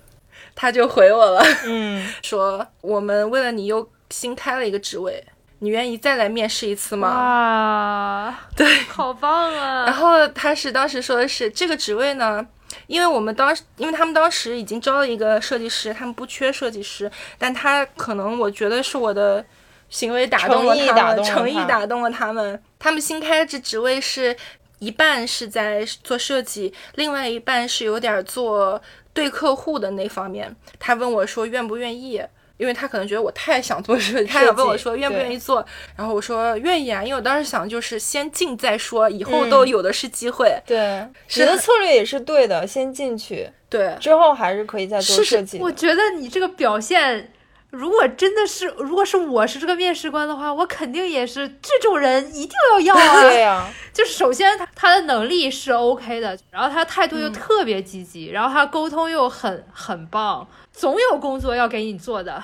[0.55, 5.23] 他就回我了，嗯， 说我们为了你又新开了一个职位，
[5.59, 7.09] 你愿意再来面试一次吗？
[7.09, 9.85] 哇，对，好棒啊！
[9.85, 12.45] 然后他是当时说的是这个职位呢，
[12.87, 19.45] 因为我们当时，因为他们当时已经招了一个设计师，他们不缺设计师，但他可能我觉得是我的
[19.89, 22.63] 行为打动了他们，诚意打动了他们。
[22.79, 24.37] 他们新开这职位是
[24.79, 28.81] 一半是在做设计，另外一半是有点做
[29.13, 30.55] 对客户的那方面。
[30.79, 32.23] 他问我说愿不愿意。
[32.57, 35.65] 因为他可能觉得我太想做设计，他想问我说愿不愿意做，
[35.97, 40.57] 然后我说愿意啊，因为我当时想就是先进再说，以后都嗯有的是机会。
[40.65, 45.65] 对，是你的策略也是对的，先进去，对，之后还是可以再做设计的。
[45.65, 47.33] 我觉得你这个表现
[47.75, 53.23] 如果真的是，如果是我是这个面试官的话，我肯定也是这种人，一定要要啊。
[53.23, 62.43] 对呀、 就是首先他他的能力是 OK 的，然后他态度又特别积极，然后他沟通又很很棒，总有工作要给你做的。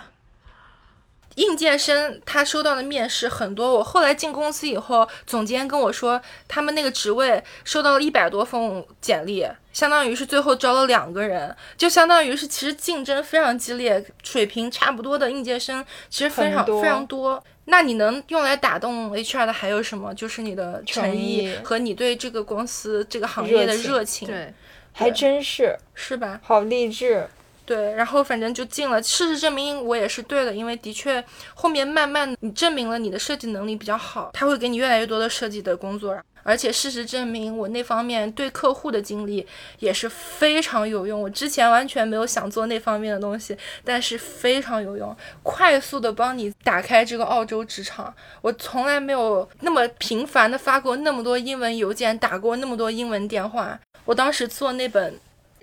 [1.36, 17.42] 应届生他收到的面试很多，我后来进公司以后，总监跟我说，他们那个职位收到了一百多封简历，相当于是最后招了两个人，就相当于是其实竞争非常激烈，水平差不多的应届生其实非常非常多。
[17.66, 20.12] 那你能用来打动 HR 的还有什么？
[20.12, 24.54] 就是你的诚诚意意和你对这个公司这个行业的热情热情，对，
[24.92, 26.40] 还真是是吧？
[26.42, 27.28] 好励志。
[27.70, 29.00] 对，然后反正就进了。
[29.00, 36.18] 事实证明我也是对的，因为的确后面慢慢你证明了你的设计能力比较好，他会给你越来越多的设计的工作。
[36.42, 39.46] 而且事实证明我那方面对客户的经历
[39.78, 41.22] 也是非常有用。
[41.22, 48.12] 我之前完全没有想做那方面的东西，但是非常有用，快速的帮你打开这个澳洲职场。
[48.40, 53.78] 我从来没有那么频繁的发过那么多英文邮件，打过那么多英文电话。
[54.04, 55.14] 我当时做那本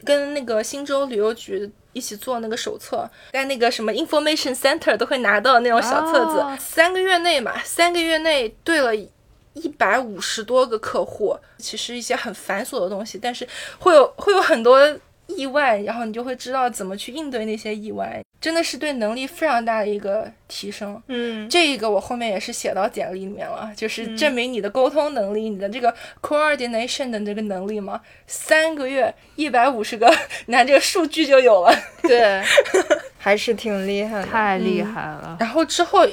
[0.05, 6.39] 跟那个新州旅游局一起做那个手册，在那个什么 information center 都会拿到那种小册子。
[6.39, 13.47] 哦三个月内嘛，三个月内对了一百五十多个客户，其实一些很繁琐的东西，但是
[13.79, 14.79] 会有会有很多
[15.27, 21.01] 意外，然后你就会知道怎么去应对那些意外，真的是对能力非常大的一个提升。
[21.07, 27.99] 嗯，这一个我后面也是写到简历里面了，就是证明你的沟通能力，你的这个 coordination 的这个能力嘛。
[28.25, 30.11] 三个月一百五十个，
[30.45, 31.73] 你看这个数据就有了。
[32.03, 32.41] 对，
[33.19, 34.25] 还是挺厉害的。
[34.25, 35.37] 太厉害了。
[35.39, 36.07] 然后之后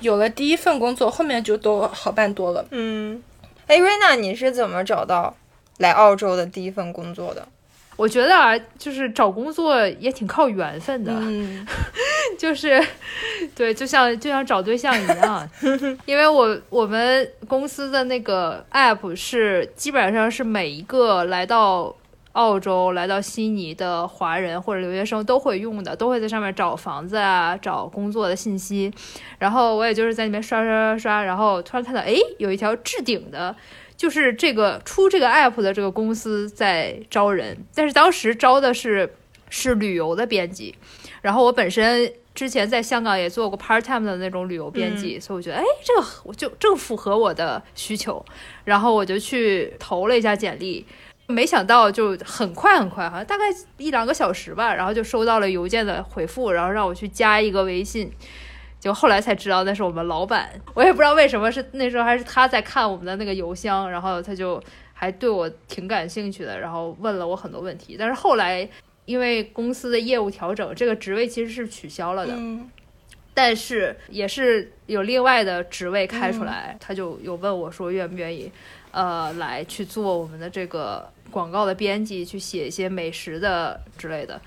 [0.00, 2.66] 有了第一份工作，后面就都好办多了。
[2.70, 3.22] 嗯，
[3.66, 5.36] 哎，瑞娜，你是怎么找到
[5.78, 7.46] 来澳洲的第一份工作的？
[7.96, 11.12] 我觉得啊，就是找工作也挺靠缘分的。
[11.14, 11.66] 嗯，
[12.38, 12.78] 就是，
[13.54, 15.48] 对，就像就像找对象一样，
[16.04, 21.94] 因为我我们公司的那个 app 是基本上是每一个来到
[22.32, 28.92] 澳洲、来到悉尼的华人或者留学生都会用的，都会在上面找房子啊、找工作的信息。
[29.38, 33.56] 然后我也就是在里面刷刷刷刷，然后突然看到，哎，有一条置顶的。
[33.96, 39.14] 就是这个出这个 app 的这个公司在招人，但是当时招的是
[39.48, 40.74] 是旅游的编辑，
[41.22, 48.22] 然后我本身之前在香港也做过 part time 的那种旅游编辑，所以我觉得哎，这个我就正符合我的需求，
[48.64, 50.84] 然后我就去投了一下简历，
[51.26, 53.44] 没想到就很快很快，好像大概
[53.78, 58.12] 一两个小时吧，然后就收到了邮件的回复，然后让我去加一个微信。
[58.86, 64.62] 结果后来才知道那是我们老板，我也不知道为什么是那时候还是他在看我们的那个邮箱，然后他就
[64.92, 67.96] 还对我挺感兴趣的，然后问了我很多问题。
[67.98, 68.68] 但是后来
[69.04, 72.70] 因为公司的业务调整，这个职位其实是取消了的，嗯
[73.34, 78.48] 但是也是有另外的职位开出来，他就有问我说愿不愿意，
[78.92, 84.40] 呃，来去做我们的这个广告的编辑，去写一些美食的之类的。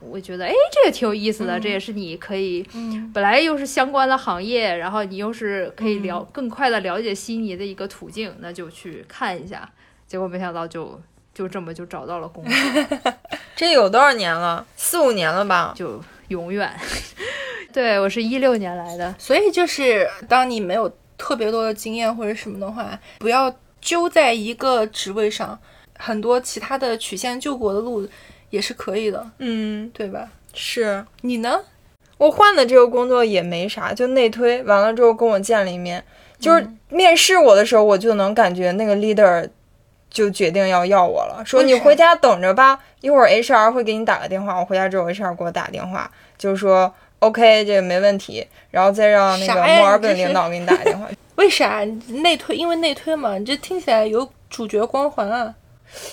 [0.00, 9.68] 我觉得哎，这也挺有意思的，这也是你可以嗯本来又是相关的行业，然后你又是可以了、更快的了解悉尼的一个途径，那就去看一下。
[10.06, 11.00] 结果没想到就
[11.32, 13.12] 就这么就找到了工作，
[13.54, 14.66] 这有多少年了？
[14.76, 15.72] 四五年了吧？
[15.76, 16.70] 就永远。
[17.72, 25.56] 对我是一六年来的，所以就是当你没有特别多的经验或者什么的话，不要揪在一个职位上，
[25.96, 28.08] 很多其他的曲线救国的路
[28.50, 30.28] 也是可以的，嗯，对吧？
[30.52, 31.60] 是你呢？
[32.18, 36.04] 我换的这个工作也没啥，就内推完了之后跟我见了一面，
[36.38, 39.48] 就是面试我的时候，我就能感觉那个 leader
[40.10, 44.58] 就决定要要我了，说你回家等着吧，一会儿 HR 会给你打个电话。
[44.58, 51.08] 我回家之后，HR 给我打电话，就是说 OK 这个没问题，然后再让那个墨尔本领导给你打个电话。
[51.36, 52.54] 为啥内推？
[52.54, 55.54] 因为内推嘛，你这听起来有主角光环啊！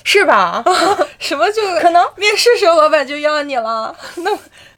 [0.04, 0.64] 是吧？
[1.20, 3.96] 什么就可能面试时候老板就要你了？
[4.24, 4.32] 那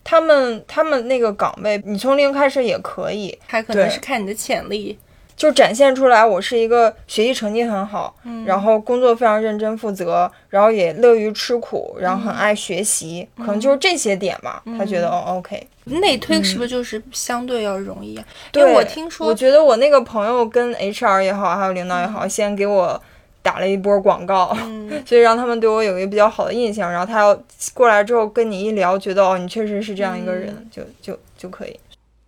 [0.04, 4.98] 他们他们那个岗位，你从零开始也可以，还可能是看你的潜力。
[5.36, 8.14] 就展现出来我是一个学习成绩很好，
[8.46, 14.62] 然后工作非常认真负责，然后也乐于吃苦，然后很爱学习，可能就是这些点吧。
[14.78, 18.26] 他觉得哦，OK，内推是不是就是相对要容易啊？
[18.48, 23.02] 因对为我听说我觉得我那个朋友跟 HR 也好，还有领导也好，先给我
[23.50, 24.56] 打了一波广告，
[25.04, 26.92] 所以让他们对我有一个比较好的印象。
[26.92, 27.44] 然后他要
[27.74, 31.80] 过来之后跟你一聊，觉得哦，你确实是这样一个人，就就就可以。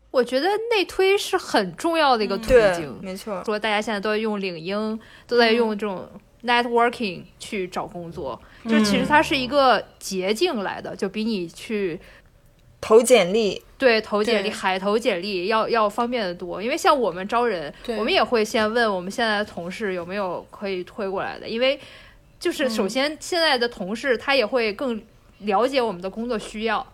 [0.10, 3.40] 我觉得内推是很重要的一个途对径。，没错。
[3.46, 6.10] 说大家现在都在用领英，都在用这种
[6.44, 12.00] networking 去找工作，就其实它是一个捷径来的，就比你去
[12.82, 21.80] 投简历，对，投简历，海投简历要要方便的多，因为像我们招人，我们也会先问我们现在的同事有没有可以推过来的，因为
[22.40, 25.00] 就是首先现在的同事他也会更
[25.40, 26.86] 了解我们的工作需要，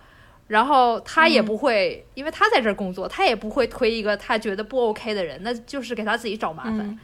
[0.47, 6.99] 然后他也不会，因为他在这儿工作，他也不会推一个他觉得不 OK 的人，那就是给他自己找麻烦，嗯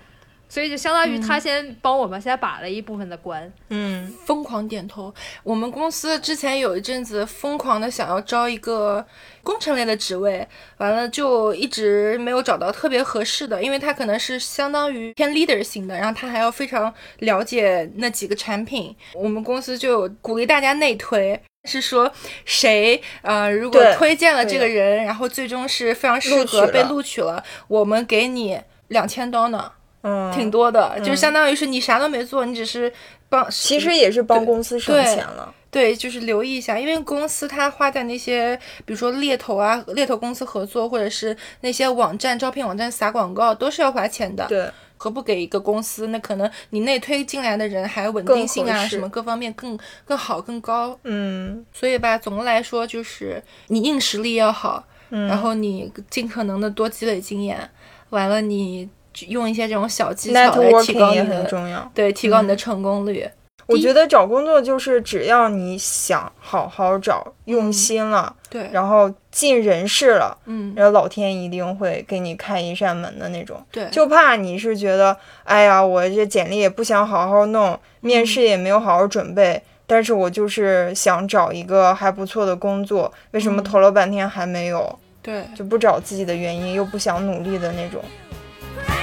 [0.54, 5.12] 所以就相当于他先帮我们先把了一部分的关，嗯疯狂点头。
[5.42, 9.04] 我们公司之前有一阵子疯狂的想要招一个
[9.42, 10.48] 工程类的职位，
[10.78, 18.96] 完了就一直没有找到特别合适的，因为他可能是相当于偏 leader 型的，然后他还要非常了解那几个产品。
[19.16, 21.42] 我们公司就鼓励大家内推。
[21.66, 22.12] 是说
[22.46, 29.72] 谁呃，如果推荐了这个人，然后最终是非常适合被录取了，我们给你两千刀呢，
[30.04, 32.92] 嗯，挺多的，就相当于是你啥都没做，你只是
[33.30, 35.54] 帮，其实也是帮公司省对钱了。
[35.72, 44.46] 对，就是留意一下，因为公司它花在那些，比如说猎头啊、猎头公司合作，或者是那些网站、招聘网站撒广告，都是要花钱的。
[44.48, 46.06] 对，何不给一个公司？
[46.08, 49.76] 那可能你内推进来的人还稳定性啊，什么各方面更
[50.06, 50.96] 更好、更高。
[51.06, 57.68] 嗯所以吧，总的来说就是你硬实力要好，嗯，然后你尽可能的多积累经验，
[58.12, 58.88] 完了你
[59.28, 60.50] 用一些这种小技巧来
[60.84, 61.92] 提高你的，很重要。
[61.94, 63.30] 对，提高你的嗯成功率。
[63.66, 73.64] 我觉得找工作就是只要你想好好找，用心了，对，然后尽人事了，嗯，然后老天一定会给你开一扇门的那种。
[73.72, 85.00] 对，就怕你是觉得，哎呀，我这简历也不想好好弄，面试也没有好好准备，但是我就是想找一个还不错的工作，为什么嗯投了半天还没有？
[85.22, 88.04] 对，就不找自己的原因，又不想努力的那种。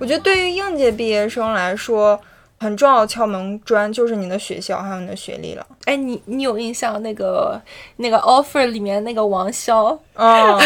[0.00, 2.20] 我觉得对于应届毕业生来说，
[2.60, 5.66] 很重要的敲门砖就是你的学校还有你的学历了。
[5.86, 7.58] 哎，你你有印象那个
[7.96, 10.60] 那个 offer 里面那个王骁，嗯，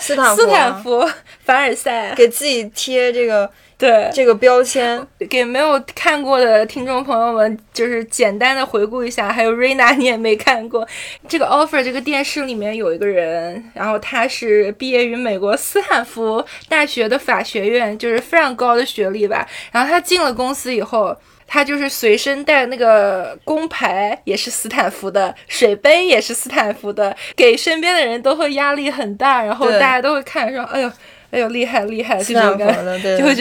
[0.00, 1.08] 斯坦福，斯坦福
[1.44, 3.48] 凡尔赛，给自己贴这个
[3.80, 5.04] 对，这个标签。
[5.30, 9.32] 给没有看过的听众朋友们，就是简单的回顾一下。
[9.32, 10.86] 还有瑞娜，你也没看过
[11.26, 19.48] 这个 offer 这个电视里面有一个人，然后他是毕业于美国斯坦福大学的法学院，就是非常高的学历吧。
[19.72, 21.16] 然后他进了公司以后。
[21.52, 30.88] 他就是随身带那个工牌，也是斯坦福的，水杯也是斯坦福的，给身边的人都会压力很大，然后大家都会看说，哎呦，
[31.30, 32.34] 哎呦，厉害厉害，就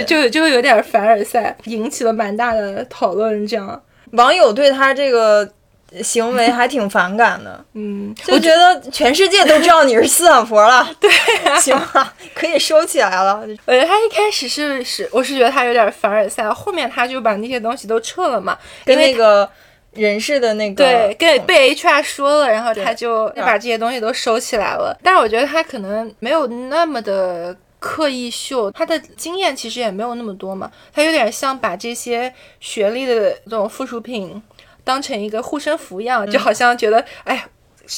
[0.03, 3.45] 就就会有点凡尔赛，引起了蛮大的讨论。
[3.47, 3.81] 这样，
[4.11, 5.49] 网友对他这个
[6.03, 11.09] 行为还挺反感的， 嗯，就觉得全世界都知道你是斯坦福了， 对、
[11.59, 13.43] 行了，可以收起来了。
[13.65, 19.49] 我觉得他一开始是是，我是觉得他有点凡尔赛，后面他就把那些东西都撤了嘛，跟那个
[19.93, 24.95] 人事的那个对，跟被 HR 说了，然后他对就把这些东西都收起来了。
[25.01, 34.41] 但是我觉得他可能没有那么的刻意秀，他的经验其实也没有那么多嘛，他有点像把这些学历的这种附属品
[34.83, 37.49] 当成一个护身符一样，就好像觉得，哎呀。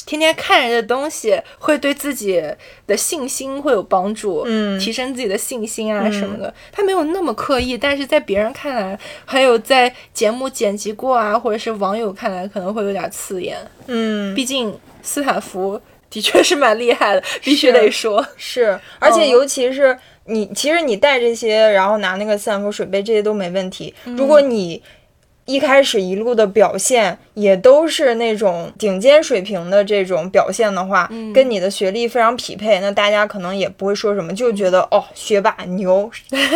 [0.06, 2.42] 天天看人的东西会对自己
[2.86, 6.54] 的信心会有帮助，嗯提升自己的信心啊什么的。
[6.72, 13.58] 他没有那么刻意，但是在别人看来，还有在节目剪辑过啊，或者是网友看来，可能会有点刺眼。
[13.86, 15.78] 嗯毕竟斯坦福
[16.12, 18.24] 的确是蛮厉害的，必须得说。
[18.36, 23.92] 是，而且嗯尤其是你，其实你带这些，然后拿那个斯坦福水杯，这些都没问题。
[24.04, 24.80] 嗯如果你
[25.44, 36.08] 一开始一路的表现也都是那种顶尖水平的这种表现的话，嗯跟你的学历非常匹配，那大家可能也不会说什么，就觉得哦，学霸牛，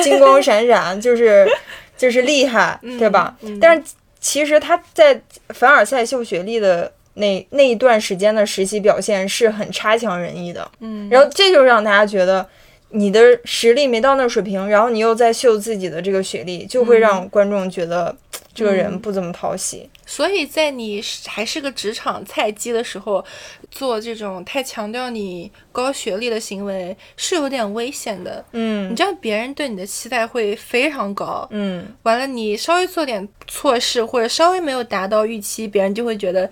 [0.05, 1.49] 金光闪闪，就是
[1.97, 3.37] 就是厉害，对吧？
[3.41, 3.83] 嗯但是
[4.21, 11.09] 其实他在凡尔赛秀学历的那那一段时间的实习表现是很差强人意的，嗯。
[11.11, 12.47] 然后这就让大家觉得
[12.91, 18.14] 你的实力没到那水平，然后你又在秀自己的这个学历，就会让观众觉得
[18.55, 19.89] 这个人不怎么讨喜。
[20.09, 23.25] 所以在你还是个职场菜鸡的时候，
[23.73, 28.45] 做这种太强调你高学历的行为是有点危险的。
[28.53, 28.89] 嗯。
[28.91, 36.49] 你知道别人对你的期待会非常高，嗯，完了你稍微做点错事或者稍微没有达到预期，别人就会觉得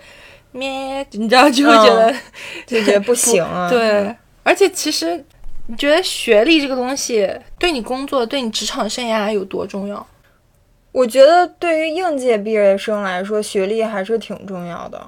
[0.55, 2.17] 咩，你知道就会觉得、嗯
[2.65, 3.69] 就觉得不行啊。
[3.69, 5.23] 对，而且其实
[5.67, 7.29] 你觉得学历这个东西
[7.59, 10.07] 对你工作、对你职场生涯有多重要？
[10.93, 15.05] 我觉得对于应届毕业生来说，学历还是挺重要的。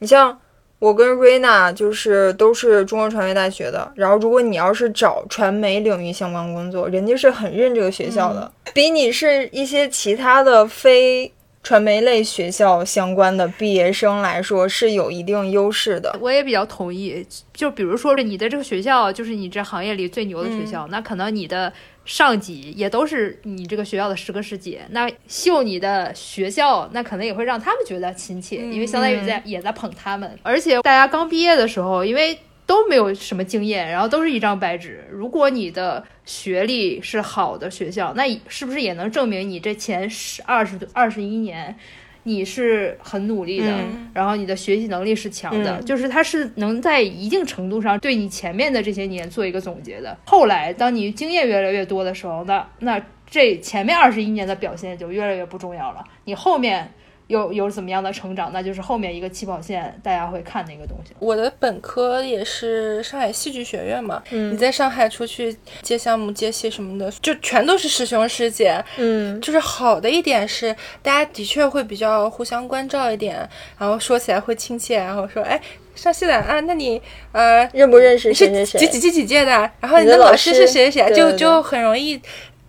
[0.00, 0.38] 你像
[0.78, 11.32] 我跟瑞娜就是都是中国传媒大学的，然后如果你要是找传媒领域相关工作，人家是很认这个学校的，比你是一些其他的非
[11.62, 16.18] 传媒类学校相关的毕业生来说是有一定优势的。
[16.20, 17.24] 我也比较同意。
[17.52, 21.72] 就比如说，你的这个学校就是你这行业里最牛的学校，那可能你的
[22.04, 24.80] 上级也都是你这个学校的师哥师姐。
[24.90, 30.36] 那秀你的学校，那可能也会让他们觉得亲切，因为相当于在也在捧他们。
[30.42, 32.36] 而且大家刚毕业的时候，因为
[32.72, 35.04] 都没有什么经验，然后都是一张白纸。
[35.10, 41.76] 如果你的学历是好的学校，那是不是也能证明你这前十二十二十一年
[42.22, 50.16] 你是很努力的，嗯然后你的学习能力是强的，嗯就是它是能在一定程度上对你前面的这些年做一个总结的。
[50.24, 52.98] 后来当你经验越来越多的时候，那那
[53.28, 56.90] 这前面二十一年的表现就越来越不重要了，你后面。
[57.32, 61.14] 有有怎么样的成长，那就是后面一个起跑线，大家会看那个东西。
[61.18, 68.84] 我的本科也是上海戏剧学院嘛，嗯你在上海出去接项目、接戏什么的，就全都是师兄师姐。
[68.98, 75.58] 嗯，就是好的一点是，大家的确会比较互相关照一点，然后说起来会亲切，然后说，哎，
[75.94, 77.00] 上戏的啊，那你
[77.32, 78.78] 呃认不认识谁谁谁？
[78.78, 79.70] 是几几几几届的？
[79.80, 82.20] 然后你的老师师是谁谁就就很容易。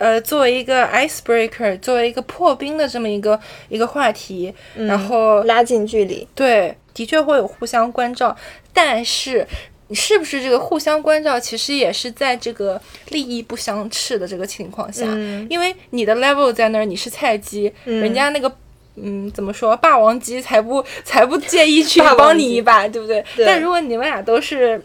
[0.04, 3.40] 呃，作为一个 icebreaker，作为一个破冰的这么一个
[3.70, 6.28] 一个话题，然后拉近距离。
[6.36, 8.36] 对，的确会有互相关照，
[8.74, 9.48] 但是
[9.88, 12.82] 你是不是这个互相关照，其实也是在这个
[13.12, 18.52] 利益不相斥的这个情况下，嗯因为你的 level 在那儿，你是菜鸡，人家那个。
[18.96, 19.76] 嗯，怎么说？
[19.78, 23.26] 霸王鸡才不才不介意去帮你一把，对不对？
[23.36, 24.80] 对但如果你们俩都是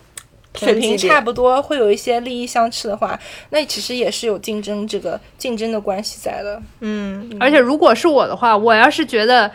[0.55, 3.19] 水平差不多，会有一些利益相斥的话，
[3.51, 6.61] 那其实也是有竞争这个竞争的关系在的。
[6.81, 9.51] 嗯而且如果是我的话，我要是觉得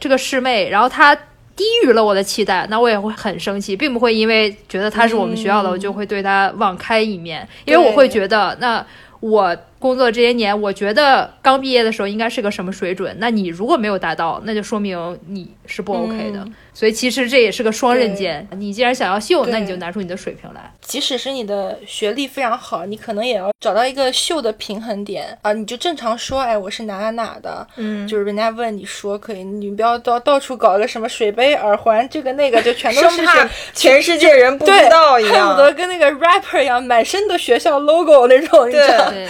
[0.00, 1.14] 这个师妹，然后她
[1.54, 8.84] 低于了我的期待，那我也会很生气，并不会因为觉得她是我们学校的，我就会对她网开一面，因为我会觉得那。
[9.20, 13.16] 我工作这些年，我觉得刚毕业的时候应该是个什么水准？
[13.18, 16.40] 那你如果没有达到，那就说明你是不 OK 的。
[16.40, 18.46] 嗯所以其实这也是个双刃剑。
[18.56, 20.72] 你既然想要秀，那你就拿出你的水平来。
[20.80, 25.52] 即使是你的学历非常好，你可能也要找到一个秀的平衡点啊！
[25.52, 35.56] 你就正常说，哎，我是哪哪哪的，嗯，就是人家问你说可以，你不要到到处搞个什么水杯、耳环，这个那个，就全都是生怕全世界人不知，道一恨不。
[35.56, 39.26] 得跟那个 rapper 一样，满身的学校 logo 那种，你知道，对，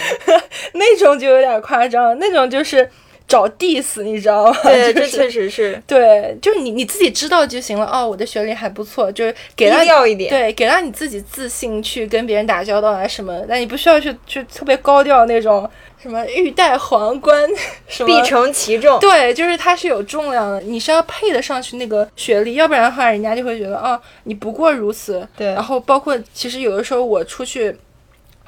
[0.73, 2.89] 那种就有点夸张，那种就是
[3.27, 4.57] 找 diss，你知道吗？
[4.63, 7.85] 对， 就是这确实是对，就是你你自己知道就行了。
[7.85, 10.29] 哦，我的学历还不错，就是给到调一点。
[10.29, 15.69] 对，给到你自己自信去跟别人打交道啊什么，但你不需要去去特别高调那种
[16.01, 17.47] 什么欲戴皇冠
[17.87, 18.07] 什么。
[18.07, 18.99] 必承其重。
[18.99, 25.27] 对，就是它是有重量的，你是要配得上去那个学历，要不然的话，人家就会觉得哦，你不过如此。
[25.37, 27.75] 对然后包括其实有的时候我出去，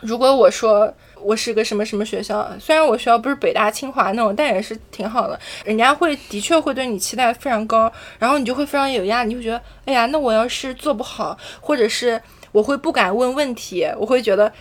[0.01, 12.21] 如果我说我是个什么什么学校，虽然我学校不是北大清华那种，但也是挺好的，人家会的确会对你期待非常高，然后你就会非常有压力，你会觉得，哎呀，那我要是做不好，或者是
[12.51, 14.51] 我会不敢问问题，我会觉得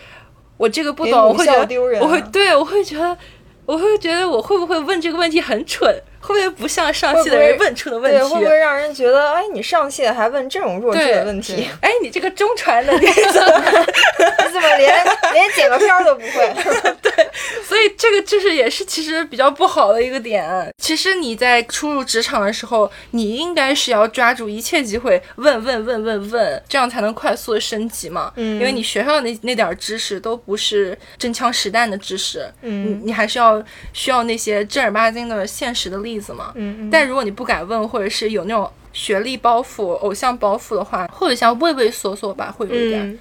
[0.57, 3.17] 我这个不懂，我会觉得丢人我会对我会觉得。
[3.67, 5.89] 我会觉得我会不会问这个问题很蠢，
[6.21, 8.25] 会不会不像上戏的人问出的问对，题？
[8.35, 11.67] 会不会让人觉得，哎，你上戏还问这种弱智的问题？
[11.81, 13.65] 哎，你这个中传的，你怎么？
[14.19, 16.55] 你 怎么连连剪个片儿都不会？
[17.03, 17.29] 对
[17.65, 20.73] 所以这个就是也是其实比较不好的一个点。
[20.79, 28.33] 其实你在初入职场的时候，你应该是要抓住一切机会问问问问问，这样才能快速的升级嘛。
[28.37, 33.63] 嗯因为你学校那那点儿知识都不是真枪实弹的知识，嗯你你还是要
[33.93, 36.53] 需要那些正儿八经的现实的例子嘛。
[36.55, 43.09] 嗯嗯但如果你不敢问，或者是有那种学历包袱、偶像包袱的话，或者像畏畏缩缩吧，会有一点。
[43.09, 43.19] 嗯，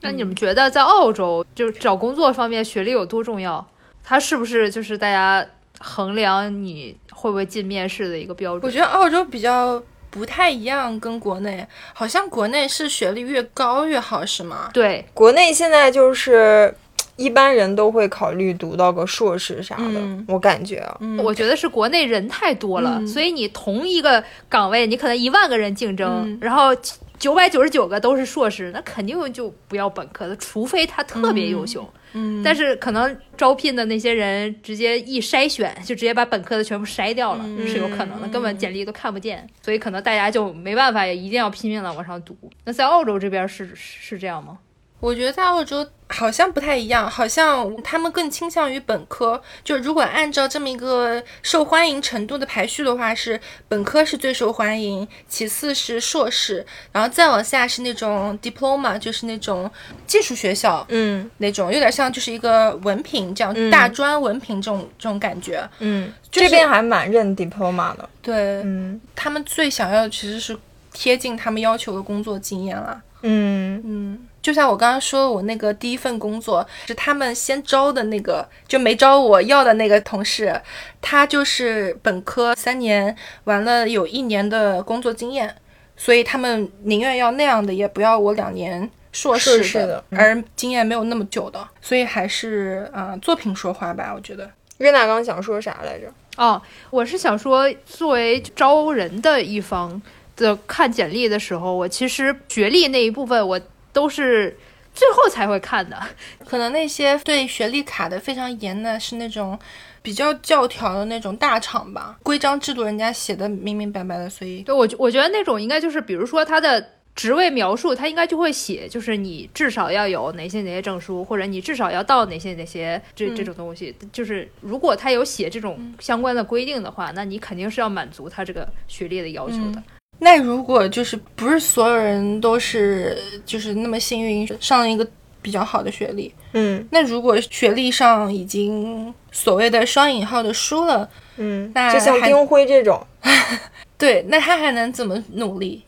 [0.00, 3.66] 那你们觉得在澳洲就是找工作方面学历有多重要？
[4.04, 5.46] 它是不是就是大家
[5.78, 8.62] 衡量你会不会进面试的一个标准？
[8.62, 14.70] 我觉得澳洲比较不太一样，跟国内好像国内是学历越高越好，是吗？
[14.72, 16.74] 对，国内现在就是
[17.16, 20.24] 一般人都会考虑读到个硕士啥的，嗯。
[20.28, 23.06] 我感觉啊，我觉得是国内人太多了，嗯。
[23.06, 26.38] 所以你同一个岗位，你可能一万个人竞争，嗯。
[26.40, 26.74] 然后
[27.18, 31.88] 九百九十九个都是硕士，那肯定就不要本科的，除非他特别优秀。
[32.14, 32.42] 嗯。
[32.42, 37.68] 但是可能招聘的那些人直接一筛选，就直接把本科的全部筛掉了，嗯。
[37.68, 39.46] 是有可能的，根本简历都看不见。
[39.60, 42.36] 所以可能大家就没办法，也一定要拼命的往上读。
[42.64, 44.58] 那在澳洲这边是是这样吗？
[45.02, 49.42] 我觉得在澳洲好像不太一样，好像他们更倾向于本科。
[49.64, 59.68] 就如果按照这么一个受欢迎程度的排序的话，是本科是最受欢迎，其次是硕士，然后再往下是那种 diploma，就是那种
[60.06, 65.68] 技术学校嗯那种，有点像就是一个文凭这样，嗯大专文凭这种这种感觉。
[65.80, 68.08] 嗯，就是这边还蛮认 diploma 的。
[68.22, 70.56] 对，嗯他们最想要的其实是
[70.92, 73.02] 贴近他们要求的工作经验啦。
[73.24, 80.60] 嗯嗯，就像我刚刚说，我那个第一份工作是他们先招的那个，就没招我要的那个同事，
[81.00, 85.54] 他就是本科三年，完了有一年的工作经验，
[85.96, 94.50] 所以他们宁愿要那样的，也不要我两年硕士的嗯而经验没有那么久的，所以还是啊、呃作品说话吧，我觉得。
[94.78, 96.12] 瑞娜刚想说啥来着？
[96.36, 100.00] 哦，我是想说，作为招人的一方
[100.34, 103.60] 的看简历的时候，我其实学历那一部分我
[103.92, 104.56] 都是
[104.94, 106.00] 最后才会看的。
[106.46, 109.58] 可能那些对学历卡的非常严的是那种
[110.02, 116.84] 比较教条的那种大厂吧，规章制度人家写的明明白白的，所以对我觉我觉得那种应该就是，比如说他的
[117.14, 123.94] 职位描述，他应该就会写，就是你至少要有哪些哪些证书，或者你至少要到哪些哪些这这种东西。
[124.10, 129.82] 就是如果他有写这种相关的规定的话，那你肯定是要满足他这个学历的要求的。
[130.24, 135.04] 那如果就是不是所有人都是就是那么幸运上了一个
[135.42, 136.86] 比较好的学历，嗯。
[136.92, 141.08] 那如果学历上已经所谓的双引号的输了，
[141.38, 143.04] 嗯，那就像丁辉这种，
[143.98, 145.82] 对，那他还能怎么努力？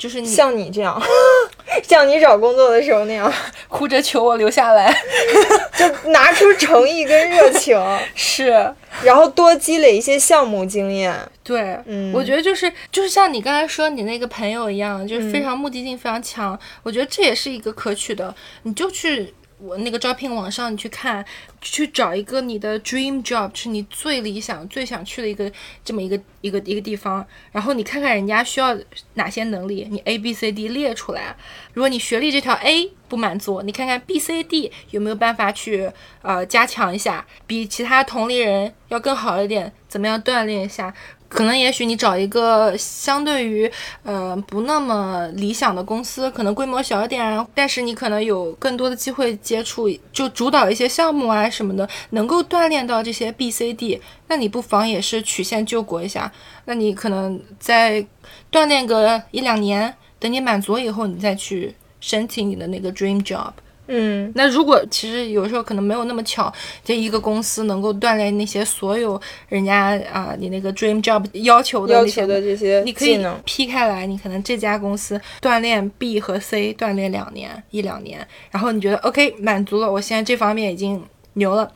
[0.00, 0.98] 就是你像你这样，
[1.86, 3.30] 像你找工作的时候那样，
[3.68, 4.90] 哭着求我留下来，
[5.78, 7.78] 就拿出诚意跟热情，
[8.16, 11.14] 是然后多积累一些项目经验。
[11.44, 16.58] 对，嗯我觉得就是就是像你刚才说你那个朋友一样，就是嗯非常目的性非常强。
[16.82, 21.24] 我觉得这也是一个可取的，你就去我那个招聘网上你去看，
[21.60, 25.50] 去找一个你的 dream job，是你最理想、最想去的一个
[25.84, 28.76] 这么一个一个一个地方，然后你看看人家需要
[29.14, 31.36] 哪些能力，你 A B C D 列出来。
[31.74, 35.90] 如果你学历这条 A 不满足，你看看 B C D 有没有办法去
[36.22, 40.94] 呃加强一下，比其他同龄人要更好一点，怎么样锻炼一下。
[41.30, 43.70] 可能也许你找一个相对于
[44.02, 56.30] 呃不那么理想的公司，可能规模小一点，但是你可能有更多的机会接触，就主导一些项目啊什么的，能够锻炼到这些 B、C、D，那你不妨也是曲线救国一下。
[56.64, 58.04] 那你可能再
[58.50, 63.52] 锻炼个一两年，等你满足以后，你再去申请你的那个 dream job。
[63.90, 64.32] 嗯。
[64.34, 66.50] 那如果其实有时候可能没有那么巧，
[66.82, 81.02] 这一个公司能够锻炼那些所有人家啊、你那个 dream job 要求的要求的这些你可以能，劈开来，你可能这家公司锻炼 B 和 C 锻炼两年一两年，然后你觉得 OK 满足了，我现在这方面已经
[81.34, 81.70] 牛了，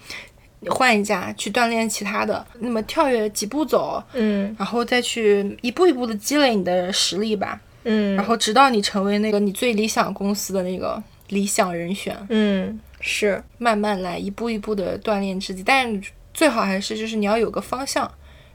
[0.61, 4.55] 你换一家去锻炼其他的，那么跳跃几步走，嗯。
[4.59, 11.03] 然后再去一步一步的积累你的实力吧，嗯，然后直到你成为那个你最理想公司的那个
[11.35, 12.17] 理想人选。
[12.31, 15.63] 嗯是慢慢来，一步一步的锻炼自己。
[15.63, 18.11] 但是最好还是就是你要有个方向，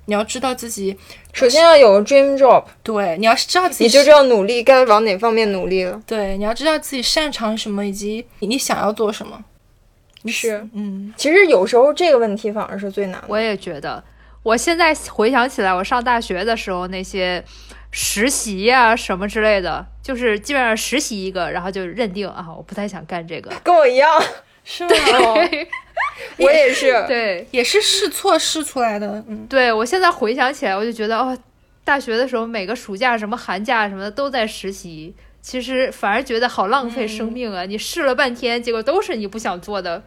[0.06, 0.98] 你要知道自己
[1.32, 6.02] 首先要有个 dream job，对，你要知道自己你就知道努力该往哪方面努力了。
[6.08, 9.46] 对，你要知道自己擅长什么，以及你想要做什么。
[10.26, 13.28] 是，嗯，其实有时候这个问题反而是最难的。
[13.28, 14.04] 我也觉得，
[14.42, 17.44] 我现在回想起来，我上大学的时候那些
[17.92, 23.52] 实习呀、什么之类的，就是基本上实习一个，然后就认定啊，我不太想干这个。
[23.64, 24.22] 跟我一样，
[24.64, 24.92] 是吗？
[26.38, 26.92] 我也是。
[27.08, 29.24] 对，也是试错试出来的。
[29.28, 31.38] 嗯，对我现在回想起来，我就觉得哦，
[31.84, 37.64] 大学的时候每个暑假、什么寒假什么的都在实习，其实反而觉得好浪费生命啊！
[37.66, 40.02] 你试了半天，结果都是你不想做的，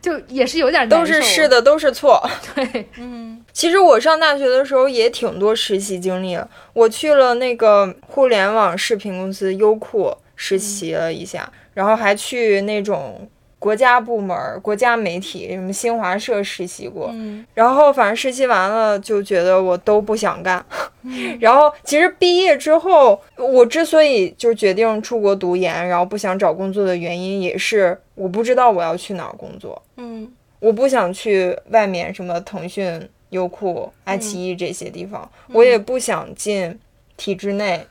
[0.00, 2.22] 就也是有点难都是受是，的，都是错。
[2.54, 13.28] 对，嗯其实我上大学的时候也挺多实习经历了，我去了那个互联网视频公司优酷实习了一下，然后还去那种
[13.58, 17.10] 国家部门、国家媒体，什么新华社实习过。
[17.12, 20.64] 嗯然后反正实习完了就觉得我都不想干。
[21.40, 29.80] 然后其实毕业之后，我之所以就决定出国读研，然后不想找工作的原因，也是我不知道我要去哪儿工作。
[29.96, 30.30] 嗯
[30.60, 36.78] 我不想去外面什么腾讯、优酷、爱奇艺这些地方，我也不想进
[37.16, 37.86] 体制内。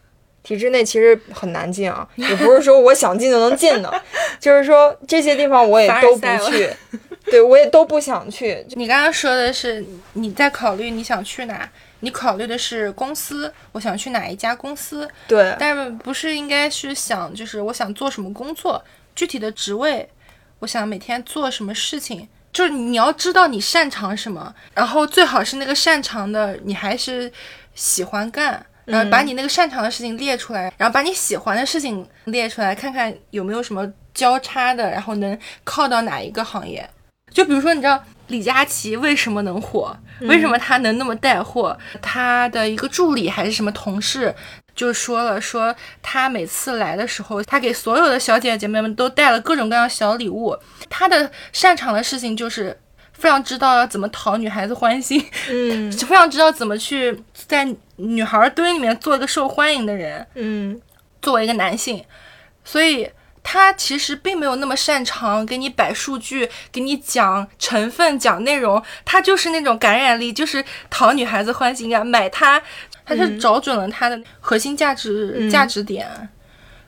[0.47, 4.01] 体制内其实很难进啊，也不是说我想进就能进的，
[4.39, 6.73] 就是说这些地方我也都不去，
[7.29, 8.65] 对我也都不想去。
[8.69, 9.83] 你刚刚说的是
[10.13, 11.69] 你在考虑你想去哪，
[11.99, 18.81] 你考虑的是公司，我想去哪一家公司，对，但不是应该是想就是我想做什么工作，
[19.13, 20.07] 具体的职位，
[20.59, 27.29] 我想每天做什么事情，就是你要知道你擅长什么，然后最好是那个擅长的你还是
[27.75, 36.89] 喜欢干，然后把你那个擅长的事情列出来，然后把你喜欢的事情列出来，看看有没有什么交叉的，然后能靠到哪一个行业。
[37.31, 39.95] 就比如说，你知道李佳琦为什么能火？
[40.21, 41.77] 为什么他能那么带货？
[42.01, 44.33] 他的一个助理还是什么同事
[44.73, 50.57] 就说了，说他每次来的时候，他给所有的小姐姐妹们都带了各种各样小礼物。
[50.89, 52.79] 他的擅长的事情就是
[53.17, 60.25] 非常知道要怎么讨女孩子欢心，嗯 非常知道怎么去在女孩堆里面做一个受欢迎的人。
[60.35, 60.79] 嗯
[61.19, 62.05] 作为一个男性，
[62.63, 63.09] 所以
[63.43, 72.61] 他其实并没有那么擅长给你摆数据，给你讲成分、讲内容，他就是那种感染力，就是讨女孩子欢心啊，买它，
[73.03, 76.07] 他是找准了他的核心价值、嗯价值点，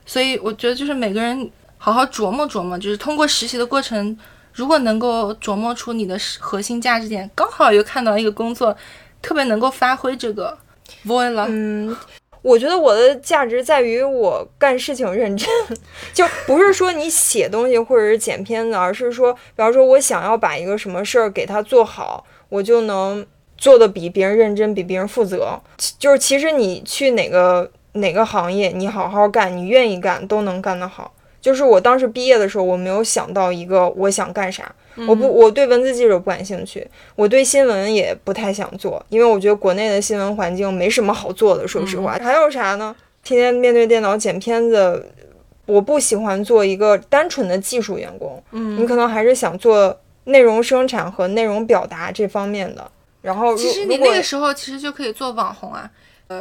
[0.06, 4.16] 所以我觉得就是每个人好好琢磨琢磨，就是通过实习的过程。
[4.60, 8.76] 如果能够琢磨出你的核心价值点，刚好又看到一个工作
[9.22, 10.58] 特别能够发挥这个
[11.04, 11.96] v o i 了，嗯，
[12.42, 15.48] 我觉得我的价值在于我干事情认真，
[16.12, 25.58] 就不是说你写东西或者是剪片子，而是说，比方说我想要把一个什么事儿给它做好，我就能做的比别人认真，比别人负责。
[25.98, 31.14] 就是其实你去哪个哪个行业，你好好干，你愿意干，都能干得好。
[31.40, 34.70] 就是我当时毕业的时候，我没有想到一个我想干啥，
[35.08, 36.86] 我不我对文字记者不感兴趣，
[37.16, 42.18] 我对新闻也不太想做，因为我觉得国内的新闻环境没什么好做的，说实话。
[42.20, 42.94] 还有啥呢？
[43.22, 45.06] 天天面对电脑剪片子，
[45.66, 52.90] 我不喜欢做一个单纯的技术员工，嗯你可能还是想做内容生产和内容表达这方面的。
[53.22, 55.90] 然后，其实你那个时候其实就可以做网红啊，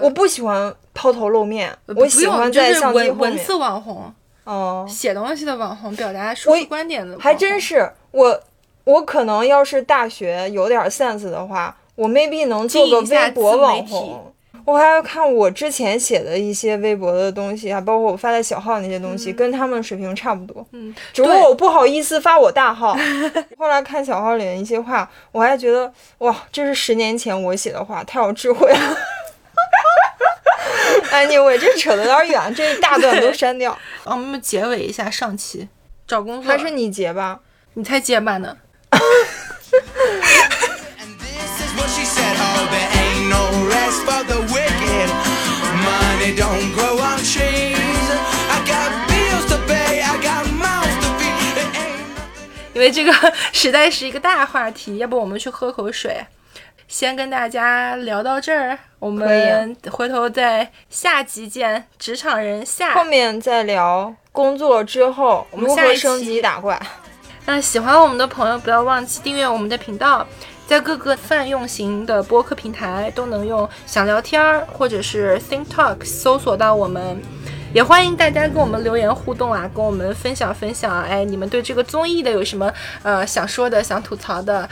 [0.02, 3.18] 我不喜欢抛头露面，我喜欢在就是相机后面。
[3.18, 4.14] 文文字网红，
[4.44, 8.42] 哦、写东西的网红，表达输我出观点的，还真是我，
[8.84, 14.34] 我可能要是大学有点 sense 的话，我 maybe 能做个微博网红。
[14.66, 20.64] 我还要看我之前写的一些微博的东西，还包括我发在小号那些东西，跟他们水平差不多。
[20.74, 22.96] 嗯，只不过我不好意思发我大号。
[23.58, 28.98] 后来看小号里的一些话，我还觉得哇，这是十年前我写的话，太有智慧了。
[31.12, 33.78] 哎，你我这扯的有点远，这一大段都删掉。
[34.06, 35.68] 我们结尾一下上期，
[36.08, 37.40] 找工作还是你结吧，
[37.74, 38.56] 你才结巴呢。
[52.74, 53.12] 因为这个
[53.52, 56.26] 时代是一个大话题，要不我们去喝口水。
[56.90, 61.86] 先跟大家聊到这儿，我们回头在下集见。
[62.00, 66.82] 职场人下后面再聊工作之后我们下一期如何升级打怪。
[67.46, 70.26] 那喜欢我们的朋友，不要忘记订阅我们的频道，
[70.66, 77.22] 在各个泛用型的播客平台都能用“想聊天儿”或者是 “Think Talk” 搜索到我们。
[77.72, 82.74] 也欢迎大家跟我们留言互动啊，跟我们分享分享，哎，你们对这个综艺的有什么
[83.04, 84.68] 呃想说的、想吐槽的，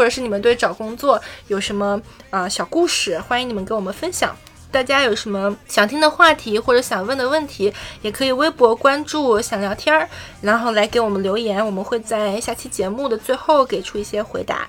[0.00, 4.34] 或者是你们对找工作有什么啊、小故事，欢迎你们跟我们分享。
[4.72, 7.70] 大家有什么想听的话题或者想问的问题，
[8.00, 10.08] 也可以微博关注“想聊天儿”，
[10.40, 14.66] 然后来给我们留言，我们会在下期节目的最后给出一些回答。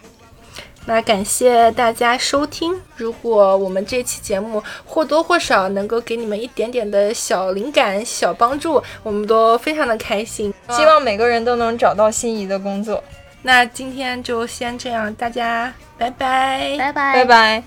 [0.86, 2.82] 那感谢大家收听。
[2.98, 10.54] 如果我们这期节目或多或少能够给你们一点点的小灵感、小帮助，我们都非常的开心。
[10.72, 13.02] 希望每个人都能找到心仪的工作。
[13.44, 17.64] 那今天就先这样大家拜拜拜拜拜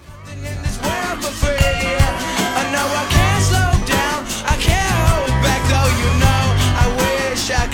[2.57, 6.43] i know i can't slow down i can't hold back though you know
[6.79, 7.74] i wish